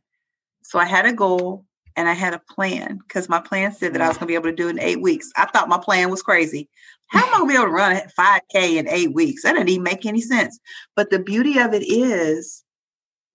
So 0.62 0.78
I 0.78 0.86
had 0.86 1.06
a 1.06 1.12
goal 1.12 1.64
and 1.96 2.08
I 2.08 2.14
had 2.14 2.34
a 2.34 2.42
plan 2.54 2.98
because 2.98 3.28
my 3.28 3.40
plan 3.40 3.72
said 3.72 3.92
that 3.94 4.00
I 4.00 4.08
was 4.08 4.16
going 4.16 4.26
to 4.26 4.30
be 4.30 4.34
able 4.34 4.50
to 4.50 4.56
do 4.56 4.68
it 4.68 4.72
in 4.72 4.80
eight 4.80 5.00
weeks. 5.00 5.30
I 5.36 5.46
thought 5.46 5.68
my 5.68 5.78
plan 5.78 6.10
was 6.10 6.22
crazy. 6.22 6.68
How 7.08 7.20
am 7.20 7.34
I 7.34 7.38
going 7.38 7.48
to 7.48 7.48
be 7.48 7.54
able 7.54 7.66
to 7.66 7.72
run 7.72 8.00
5K 8.18 8.76
in 8.76 8.88
eight 8.88 9.12
weeks? 9.12 9.42
That 9.42 9.54
didn't 9.54 9.68
even 9.68 9.82
make 9.82 10.06
any 10.06 10.20
sense. 10.20 10.58
But 10.94 11.10
the 11.10 11.18
beauty 11.18 11.58
of 11.58 11.74
it 11.74 11.82
is 11.82 12.64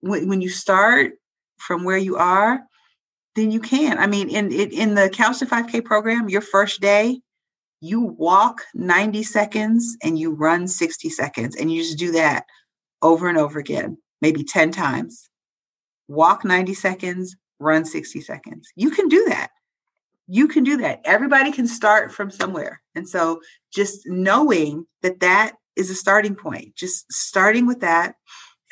when, 0.00 0.28
when 0.28 0.40
you 0.40 0.48
start 0.48 1.12
from 1.58 1.84
where 1.84 1.98
you 1.98 2.16
are, 2.16 2.62
then 3.34 3.50
you 3.50 3.60
can. 3.60 3.98
I 3.98 4.06
mean, 4.06 4.28
in 4.28 4.52
in 4.52 4.94
the 4.94 5.08
Couch 5.08 5.40
to 5.40 5.46
5K 5.46 5.84
program, 5.84 6.28
your 6.28 6.40
first 6.40 6.80
day, 6.80 7.20
you 7.84 8.00
walk 8.00 8.62
90 8.74 9.22
seconds 9.22 9.96
and 10.02 10.18
you 10.18 10.32
run 10.32 10.66
60 10.66 11.10
seconds, 11.10 11.54
and 11.54 11.70
you 11.70 11.82
just 11.82 11.98
do 11.98 12.12
that 12.12 12.46
over 13.02 13.28
and 13.28 13.36
over 13.36 13.58
again, 13.58 13.98
maybe 14.22 14.42
10 14.42 14.72
times. 14.72 15.28
Walk 16.08 16.44
90 16.44 16.72
seconds, 16.72 17.36
run 17.58 17.84
60 17.84 18.22
seconds. 18.22 18.68
You 18.74 18.90
can 18.90 19.08
do 19.08 19.26
that. 19.28 19.48
You 20.26 20.48
can 20.48 20.64
do 20.64 20.78
that. 20.78 21.02
Everybody 21.04 21.52
can 21.52 21.68
start 21.68 22.10
from 22.10 22.30
somewhere. 22.30 22.80
And 22.94 23.06
so 23.06 23.42
just 23.70 24.00
knowing 24.06 24.86
that 25.02 25.20
that 25.20 25.52
is 25.76 25.90
a 25.90 25.94
starting 25.94 26.34
point, 26.34 26.74
just 26.74 27.12
starting 27.12 27.66
with 27.66 27.80
that 27.80 28.14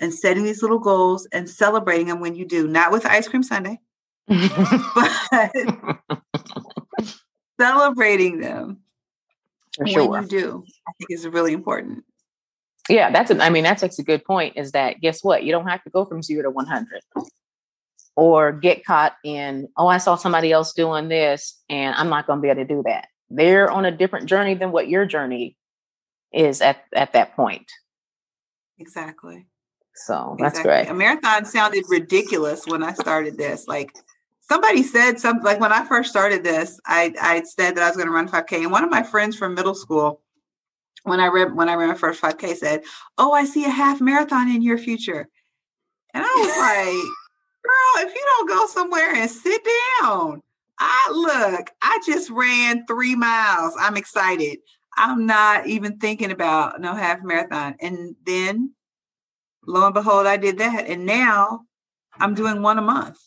and 0.00 0.14
setting 0.14 0.44
these 0.44 0.62
little 0.62 0.78
goals 0.78 1.28
and 1.32 1.48
celebrating 1.48 2.06
them 2.06 2.20
when 2.20 2.34
you 2.34 2.46
do, 2.46 2.66
not 2.66 2.90
with 2.90 3.04
ice 3.04 3.28
cream 3.28 3.42
sundae, 3.42 3.76
but 4.28 5.52
celebrating 7.60 8.40
them 8.40 8.81
sure. 9.86 10.08
when 10.08 10.22
you 10.22 10.28
do, 10.28 10.64
I 10.88 10.92
think 10.98 11.10
is 11.10 11.26
really 11.26 11.52
important. 11.52 12.04
Yeah, 12.88 13.10
that's 13.10 13.30
a, 13.30 13.42
I 13.42 13.50
mean, 13.50 13.64
that's, 13.64 13.82
a 13.82 14.02
good 14.02 14.24
point 14.24 14.56
is 14.56 14.72
that 14.72 15.00
guess 15.00 15.22
what? 15.22 15.44
You 15.44 15.52
don't 15.52 15.68
have 15.68 15.82
to 15.84 15.90
go 15.90 16.04
from 16.04 16.22
zero 16.22 16.42
to 16.42 16.50
100 16.50 17.00
or 18.16 18.52
get 18.52 18.84
caught 18.84 19.14
in, 19.24 19.68
oh, 19.76 19.86
I 19.86 19.98
saw 19.98 20.16
somebody 20.16 20.52
else 20.52 20.72
doing 20.72 21.08
this 21.08 21.60
and 21.68 21.94
I'm 21.94 22.08
not 22.08 22.26
going 22.26 22.38
to 22.38 22.42
be 22.42 22.48
able 22.48 22.62
to 22.62 22.66
do 22.66 22.82
that. 22.86 23.08
They're 23.30 23.70
on 23.70 23.84
a 23.84 23.90
different 23.90 24.28
journey 24.28 24.54
than 24.54 24.72
what 24.72 24.88
your 24.88 25.06
journey 25.06 25.56
is 26.32 26.60
at, 26.60 26.84
at 26.94 27.12
that 27.12 27.34
point. 27.34 27.70
Exactly. 28.78 29.46
So 29.94 30.36
that's 30.38 30.58
exactly. 30.58 30.84
great. 30.84 30.88
A 30.88 30.94
marathon 30.94 31.44
sounded 31.44 31.84
ridiculous 31.88 32.66
when 32.66 32.82
I 32.82 32.92
started 32.94 33.36
this. 33.36 33.66
Like 33.68 33.92
somebody 34.42 34.82
said 34.82 35.18
something 35.18 35.44
like 35.44 35.60
when 35.60 35.72
I 35.72 35.84
first 35.84 36.10
started 36.10 36.44
this, 36.44 36.80
I 36.86 37.14
I 37.20 37.42
said 37.42 37.76
that 37.76 37.84
I 37.84 37.88
was 37.88 37.96
going 37.96 38.08
to 38.08 38.14
run 38.14 38.28
5K, 38.28 38.62
and 38.62 38.72
one 38.72 38.84
of 38.84 38.90
my 38.90 39.02
friends 39.02 39.36
from 39.36 39.54
middle 39.54 39.74
school, 39.74 40.20
when 41.04 41.20
I 41.20 41.26
read 41.26 41.54
when 41.54 41.68
I 41.68 41.74
ran 41.74 41.88
my 41.88 41.94
first 41.94 42.20
5K, 42.20 42.56
said, 42.56 42.82
"Oh, 43.18 43.32
I 43.32 43.44
see 43.44 43.64
a 43.64 43.70
half 43.70 44.00
marathon 44.00 44.48
in 44.48 44.62
your 44.62 44.78
future," 44.78 45.28
and 46.14 46.24
I 46.24 46.34
was 46.36 46.56
like, 46.58 46.94
"Girl, 47.64 48.08
if 48.08 48.14
you 48.14 48.22
don't 48.36 48.48
go 48.48 48.66
somewhere 48.66 49.14
and 49.14 49.30
sit 49.30 49.62
down." 50.00 50.42
I 50.78 51.10
look, 51.12 51.70
I 51.80 52.00
just 52.04 52.28
ran 52.30 52.86
three 52.86 53.14
miles. 53.14 53.74
I'm 53.78 53.96
excited. 53.96 54.58
I'm 54.96 55.26
not 55.26 55.66
even 55.68 55.98
thinking 55.98 56.32
about 56.32 56.80
no 56.80 56.94
half 56.94 57.22
marathon. 57.22 57.76
And 57.80 58.16
then 58.26 58.74
lo 59.64 59.86
and 59.86 59.94
behold, 59.94 60.26
I 60.26 60.36
did 60.36 60.58
that. 60.58 60.86
And 60.88 61.06
now 61.06 61.60
I'm 62.18 62.34
doing 62.34 62.62
one 62.62 62.78
a 62.78 62.82
month 62.82 63.20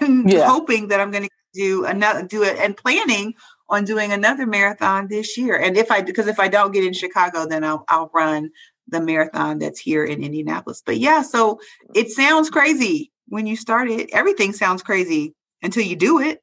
and 0.00 0.30
yeah. 0.30 0.48
hoping 0.48 0.88
that 0.88 1.00
I'm 1.00 1.10
going 1.10 1.24
to 1.24 1.30
do 1.52 1.84
another, 1.84 2.22
do 2.22 2.42
it 2.42 2.58
and 2.58 2.76
planning 2.76 3.34
on 3.68 3.84
doing 3.84 4.12
another 4.12 4.46
marathon 4.46 5.08
this 5.08 5.38
year. 5.38 5.56
And 5.56 5.76
if 5.76 5.90
I, 5.90 6.02
because 6.02 6.26
if 6.26 6.38
I 6.38 6.48
don't 6.48 6.72
get 6.72 6.84
in 6.84 6.92
Chicago, 6.92 7.46
then 7.46 7.64
I'll, 7.64 7.84
I'll 7.88 8.10
run 8.12 8.50
the 8.88 9.00
marathon 9.00 9.58
that's 9.58 9.80
here 9.80 10.04
in 10.04 10.22
Indianapolis. 10.22 10.82
But 10.84 10.98
yeah, 10.98 11.22
so 11.22 11.60
it 11.94 12.10
sounds 12.10 12.50
crazy 12.50 13.12
when 13.28 13.46
you 13.46 13.56
start 13.56 13.88
it. 13.88 14.10
Everything 14.12 14.52
sounds 14.52 14.82
crazy 14.82 15.34
until 15.62 15.84
you 15.84 15.96
do 15.96 16.20
it. 16.20 16.42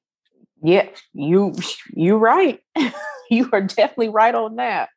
Yeah, 0.63 0.87
you 1.13 1.55
you 1.93 2.17
right. 2.17 2.59
you 3.29 3.49
are 3.51 3.61
definitely 3.61 4.09
right 4.09 4.35
on 4.35 4.57
that. 4.57 4.89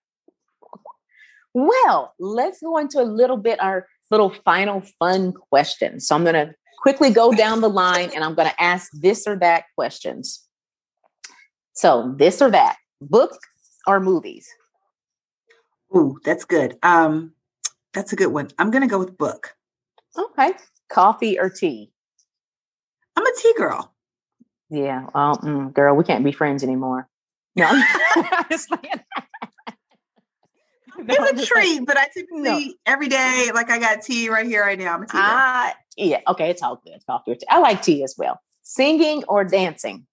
Well, 1.54 2.14
let's 2.18 2.60
go 2.60 2.78
into 2.78 3.00
a 3.00 3.04
little 3.04 3.36
bit 3.36 3.62
our 3.62 3.86
little 4.10 4.30
final 4.30 4.82
fun 4.98 5.32
question. 5.32 6.00
So 6.00 6.14
I'm 6.14 6.24
going 6.24 6.34
to 6.34 6.54
quickly 6.84 7.08
go 7.08 7.32
down 7.32 7.62
the 7.62 7.70
line 7.70 8.10
and 8.14 8.22
I'm 8.22 8.34
going 8.34 8.46
to 8.46 8.62
ask 8.62 8.90
this 8.92 9.26
or 9.26 9.36
that 9.36 9.64
questions. 9.74 10.44
So, 11.72 12.12
this 12.18 12.42
or 12.42 12.50
that, 12.50 12.76
book 13.00 13.38
or 13.86 14.00
movies? 14.00 14.46
Ooh, 15.96 16.18
that's 16.26 16.44
good. 16.44 16.76
Um, 16.82 17.32
that's 17.94 18.12
a 18.12 18.16
good 18.16 18.26
one. 18.26 18.50
I'm 18.58 18.70
going 18.70 18.82
to 18.82 18.86
go 18.86 18.98
with 18.98 19.16
book. 19.16 19.56
Okay. 20.16 20.52
Coffee 20.90 21.38
or 21.38 21.48
tea? 21.48 21.90
I'm 23.16 23.24
a 23.24 23.32
tea 23.40 23.54
girl. 23.56 23.94
Yeah. 24.68 25.06
Well, 25.14 25.38
mm, 25.38 25.72
girl, 25.72 25.96
we 25.96 26.04
can't 26.04 26.22
be 26.22 26.32
friends 26.32 26.62
anymore. 26.62 27.08
No, 27.56 27.70
it's 28.16 28.68
a 31.42 31.46
treat, 31.46 31.86
but 31.86 31.96
I 31.96 32.08
typically 32.12 32.42
no. 32.42 32.60
every 32.84 33.08
day, 33.08 33.50
like 33.54 33.70
I 33.70 33.78
got 33.78 34.02
tea 34.02 34.28
right 34.28 34.44
here, 34.44 34.62
right 34.62 34.78
now. 34.78 34.94
I'm 34.94 35.02
a 35.02 35.06
tea. 35.06 35.12
Uh, 35.14 35.70
yeah, 35.96 36.20
okay, 36.28 36.50
it's 36.50 36.62
all 36.62 36.80
good. 36.84 37.00
Coffee 37.06 37.32
or 37.32 37.34
tea. 37.36 37.46
I 37.48 37.58
like 37.60 37.82
tea 37.82 38.02
as 38.04 38.14
well. 38.16 38.40
Singing 38.62 39.24
or 39.24 39.44
dancing? 39.44 40.06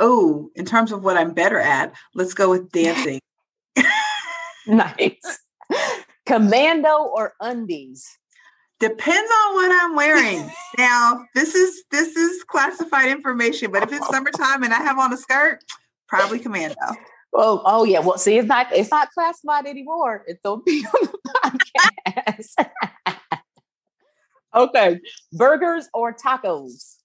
Oh, 0.00 0.50
in 0.54 0.64
terms 0.64 0.92
of 0.92 1.04
what 1.04 1.16
I'm 1.16 1.32
better 1.32 1.58
at, 1.58 1.94
let's 2.14 2.34
go 2.34 2.50
with 2.50 2.70
dancing. 2.72 3.20
nice. 4.66 5.38
Commando 6.26 7.04
or 7.04 7.34
undies? 7.40 8.06
Depends 8.80 9.30
on 9.46 9.54
what 9.54 9.84
I'm 9.84 9.94
wearing. 9.94 10.50
now, 10.78 11.24
this 11.34 11.54
is 11.54 11.84
this 11.90 12.16
is 12.16 12.42
classified 12.44 13.08
information, 13.08 13.70
but 13.70 13.82
if 13.82 13.92
it's 13.92 14.06
summertime 14.10 14.62
and 14.62 14.74
I 14.74 14.78
have 14.78 14.98
on 14.98 15.12
a 15.12 15.16
skirt, 15.16 15.60
probably 16.08 16.38
commando. 16.38 16.74
Oh, 17.32 17.62
oh 17.64 17.84
yeah. 17.84 18.00
Well, 18.00 18.18
see, 18.18 18.38
it's 18.38 18.48
not 18.48 18.66
it's 18.72 18.90
not 18.90 19.10
classified 19.12 19.66
anymore. 19.66 20.24
It's 20.26 20.44
on 20.44 20.62
the 20.66 20.84
podcast. 21.44 22.68
Okay, 24.54 25.00
burgers 25.32 25.88
or 25.94 26.14
tacos? 26.14 26.96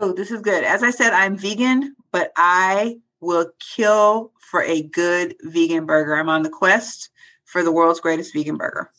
Oh, 0.00 0.12
this 0.12 0.30
is 0.30 0.40
good. 0.40 0.64
As 0.64 0.82
I 0.82 0.90
said, 0.90 1.12
I'm 1.12 1.36
vegan, 1.36 1.94
but 2.12 2.32
I 2.36 2.96
will 3.20 3.50
kill 3.74 4.32
for 4.38 4.62
a 4.62 4.82
good 4.82 5.36
vegan 5.42 5.86
burger. 5.86 6.14
I'm 6.14 6.28
on 6.28 6.42
the 6.42 6.50
quest 6.50 7.10
for 7.44 7.62
the 7.62 7.72
world's 7.72 8.00
greatest 8.00 8.32
vegan 8.34 8.56
burger. 8.56 8.90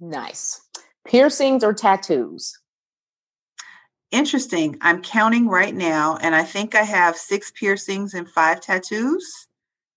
Nice. 0.00 0.60
Piercings 1.06 1.62
or 1.62 1.72
tattoos? 1.72 2.58
Interesting. 4.10 4.76
I'm 4.80 5.02
counting 5.02 5.48
right 5.48 5.74
now, 5.74 6.18
and 6.20 6.34
I 6.34 6.44
think 6.44 6.74
I 6.74 6.82
have 6.82 7.16
six 7.16 7.50
piercings 7.50 8.14
and 8.14 8.28
five 8.28 8.60
tattoos. 8.60 9.48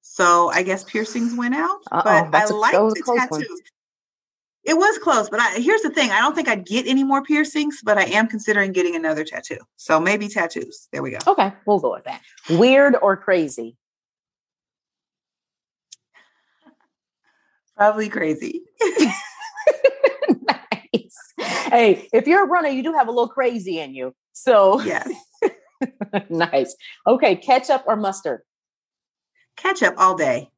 So 0.02 0.50
I 0.50 0.64
guess 0.64 0.84
piercings 0.84 1.36
went 1.36 1.54
out, 1.54 1.80
Uh-oh, 1.92 2.02
but 2.04 2.36
I 2.36 2.46
like 2.46 2.74
the 2.74 3.04
tattoos. 3.16 3.48
One. 3.48 3.58
It 4.68 4.78
was 4.78 4.98
close, 4.98 5.30
but 5.30 5.40
I, 5.40 5.60
here's 5.60 5.82
the 5.82 5.90
thing: 5.90 6.12
I 6.12 6.20
don't 6.20 6.36
think 6.36 6.50
I'd 6.50 6.66
get 6.66 6.86
any 6.88 7.06
more 7.06 7.24
piercings, 7.24 7.80
but 7.82 7.98
I 7.98 8.04
am 8.04 8.28
considering 8.28 8.74
getting 8.74 8.98
another 8.98 9.24
tattoo. 9.24 9.60
So 9.78 9.98
maybe 9.98 10.28
tattoos. 10.28 10.90
There 10.92 11.02
we 11.02 11.12
go. 11.12 11.20
Okay, 11.26 11.54
we'll 11.66 11.80
go 11.80 11.94
with 11.94 12.04
that. 12.04 12.22
Weird 12.50 12.98
or 13.02 13.16
crazy? 13.16 13.78
Probably 17.78 18.10
crazy. 18.10 18.64
nice. 20.30 21.18
Hey, 21.38 22.10
if 22.12 22.28
you're 22.28 22.44
a 22.44 22.48
runner, 22.48 22.68
you 22.68 22.84
do 22.84 22.92
have 22.92 23.08
a 23.08 23.12
little 23.12 23.30
crazy 23.30 23.80
in 23.80 23.96
you. 23.96 24.14
So 24.34 24.82
yes. 24.82 25.10
nice. 26.30 26.76
Okay, 27.08 27.38
ketchup 27.38 27.86
or 27.88 27.96
mustard? 27.96 28.42
Ketchup 29.56 29.96
all 29.98 30.18
day. 30.18 30.50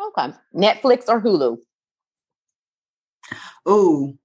Okay. 0.00 0.32
Netflix 0.54 1.08
or 1.08 1.20
Hulu? 1.20 1.58
Ooh. 3.68 4.18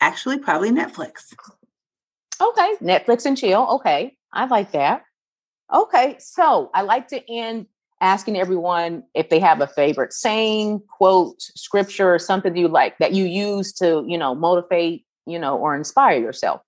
Actually, 0.00 0.38
probably 0.38 0.70
Netflix. 0.70 1.32
Okay. 2.40 2.74
Netflix 2.82 3.24
and 3.24 3.36
chill. 3.36 3.66
Okay. 3.76 4.16
I 4.32 4.46
like 4.46 4.72
that. 4.72 5.04
Okay. 5.72 6.16
So 6.18 6.70
I 6.74 6.82
like 6.82 7.08
to 7.08 7.32
end 7.32 7.66
asking 8.00 8.36
everyone 8.36 9.02
if 9.14 9.30
they 9.30 9.38
have 9.38 9.60
a 9.60 9.66
favorite 9.66 10.12
saying, 10.12 10.82
quote, 10.88 11.40
scripture, 11.40 12.14
or 12.14 12.18
something 12.18 12.52
that 12.52 12.58
you 12.58 12.68
like 12.68 12.98
that 12.98 13.12
you 13.12 13.24
use 13.24 13.72
to, 13.72 14.04
you 14.06 14.18
know, 14.18 14.34
motivate, 14.34 15.06
you 15.26 15.38
know, 15.38 15.56
or 15.56 15.74
inspire 15.74 16.20
yourself. 16.20 16.60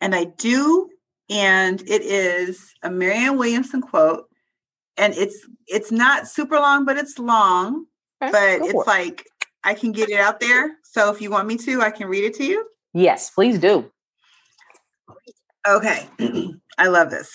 And 0.00 0.14
I 0.14 0.24
do, 0.24 0.90
and 1.30 1.80
it 1.82 2.02
is 2.02 2.72
a 2.82 2.90
Marianne 2.90 3.38
Williamson 3.38 3.80
quote, 3.80 4.26
and 4.96 5.14
it's 5.14 5.46
it's 5.66 5.90
not 5.90 6.28
super 6.28 6.56
long, 6.56 6.84
but 6.84 6.96
it's 6.96 7.18
long. 7.18 7.86
Okay, 8.28 8.58
but 8.58 8.66
it's 8.66 8.74
it. 8.74 8.86
like 8.86 9.24
I 9.64 9.74
can 9.74 9.92
get 9.92 10.10
it 10.10 10.20
out 10.20 10.40
there. 10.40 10.76
So 10.84 11.12
if 11.12 11.20
you 11.20 11.30
want 11.30 11.48
me 11.48 11.56
to, 11.58 11.80
I 11.80 11.90
can 11.90 12.06
read 12.06 12.24
it 12.24 12.34
to 12.34 12.44
you. 12.44 12.66
Yes, 12.92 13.30
please 13.30 13.58
do. 13.58 13.90
Okay. 15.66 16.06
I 16.78 16.88
love 16.88 17.10
this. 17.10 17.30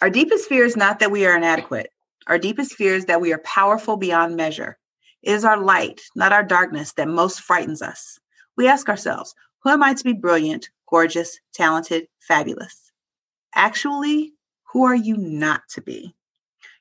Our 0.00 0.10
deepest 0.10 0.48
fear 0.48 0.64
is 0.64 0.76
not 0.76 1.00
that 1.00 1.10
we 1.10 1.26
are 1.26 1.36
inadequate. 1.36 1.90
Our 2.26 2.38
deepest 2.38 2.74
fear 2.74 2.94
is 2.94 3.06
that 3.06 3.20
we 3.20 3.32
are 3.32 3.38
powerful 3.38 3.96
beyond 3.96 4.36
measure. 4.36 4.78
It 5.22 5.32
is 5.32 5.44
our 5.44 5.60
light, 5.60 6.00
not 6.14 6.32
our 6.32 6.44
darkness, 6.44 6.92
that 6.92 7.08
most 7.08 7.40
frightens 7.40 7.82
us. 7.82 8.18
We 8.56 8.68
ask 8.68 8.88
ourselves, 8.88 9.34
who 9.62 9.70
am 9.70 9.82
I 9.82 9.94
to 9.94 10.04
be 10.04 10.12
brilliant, 10.12 10.70
gorgeous, 10.88 11.40
talented, 11.52 12.06
fabulous? 12.20 12.92
Actually, 13.54 14.34
who 14.72 14.84
are 14.84 14.94
you 14.94 15.16
not 15.16 15.62
to 15.70 15.80
be? 15.80 16.14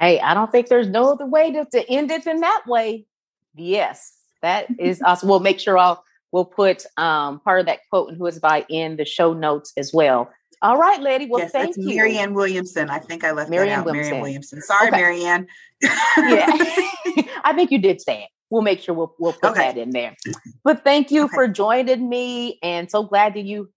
Hey, 0.00 0.18
I 0.18 0.34
don't 0.34 0.50
think 0.50 0.68
there's 0.68 0.88
no 0.88 1.12
other 1.12 1.26
way 1.26 1.52
to, 1.52 1.66
to 1.66 1.90
end 1.90 2.10
it 2.10 2.24
than 2.24 2.40
that 2.40 2.62
way. 2.66 3.06
Yes, 3.54 4.16
that 4.42 4.66
is 4.78 5.02
awesome. 5.04 5.28
We'll 5.28 5.40
make 5.40 5.60
sure 5.60 5.78
I'll 5.78 6.02
we'll 6.32 6.46
put 6.46 6.86
um, 6.96 7.40
part 7.40 7.60
of 7.60 7.66
that 7.66 7.80
quote 7.90 8.08
and 8.08 8.18
who 8.18 8.26
is 8.26 8.38
by 8.38 8.64
in 8.68 8.96
the 8.96 9.04
show 9.04 9.32
notes 9.32 9.72
as 9.76 9.92
well. 9.92 10.30
All 10.62 10.76
right, 10.76 11.00
lady. 11.00 11.26
Well, 11.26 11.40
yes, 11.40 11.52
thank 11.52 11.76
you. 11.76 11.86
Marianne 11.86 12.34
Williamson. 12.34 12.90
I 12.90 12.98
think 12.98 13.24
I 13.24 13.32
left 13.32 13.50
Marianne 13.50 13.70
that 13.70 13.78
out. 13.78 13.84
Williamson. 13.86 14.10
Marianne 14.10 14.22
Williamson. 14.22 14.62
Sorry, 14.62 14.88
okay. 14.88 14.96
Marianne. 14.96 15.46
yeah. 15.82 16.50
I 17.44 17.52
think 17.54 17.70
you 17.70 17.78
did 17.78 18.00
say 18.00 18.24
it. 18.24 18.28
We'll 18.50 18.62
make 18.62 18.80
sure 18.80 18.94
we'll, 18.94 19.14
we'll 19.18 19.32
put 19.32 19.52
okay. 19.52 19.68
that 19.68 19.78
in 19.78 19.90
there. 19.90 20.16
But 20.64 20.84
thank 20.84 21.10
you 21.10 21.24
okay. 21.24 21.34
for 21.34 21.48
joining 21.48 22.08
me 22.08 22.58
and 22.62 22.90
so 22.90 23.04
glad 23.04 23.34
that 23.34 23.44
you 23.44 23.70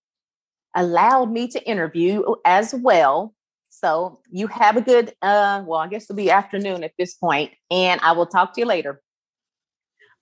allowed 0.75 1.31
me 1.31 1.47
to 1.49 1.63
interview 1.63 2.23
as 2.43 2.73
well. 2.73 3.33
So 3.83 4.19
you 4.31 4.47
have 4.47 4.77
a 4.77 4.81
good 4.81 5.13
uh 5.21 5.61
well, 5.65 5.81
I 5.81 5.87
guess 5.87 6.03
it'll 6.03 6.15
be 6.15 6.31
afternoon 6.31 6.85
at 6.85 6.93
this 6.97 7.15
point, 7.15 7.51
and 7.69 7.99
I 8.01 8.13
will 8.13 8.27
talk 8.27 8.53
to 8.53 8.61
you 8.61 8.65
later. 8.65 9.01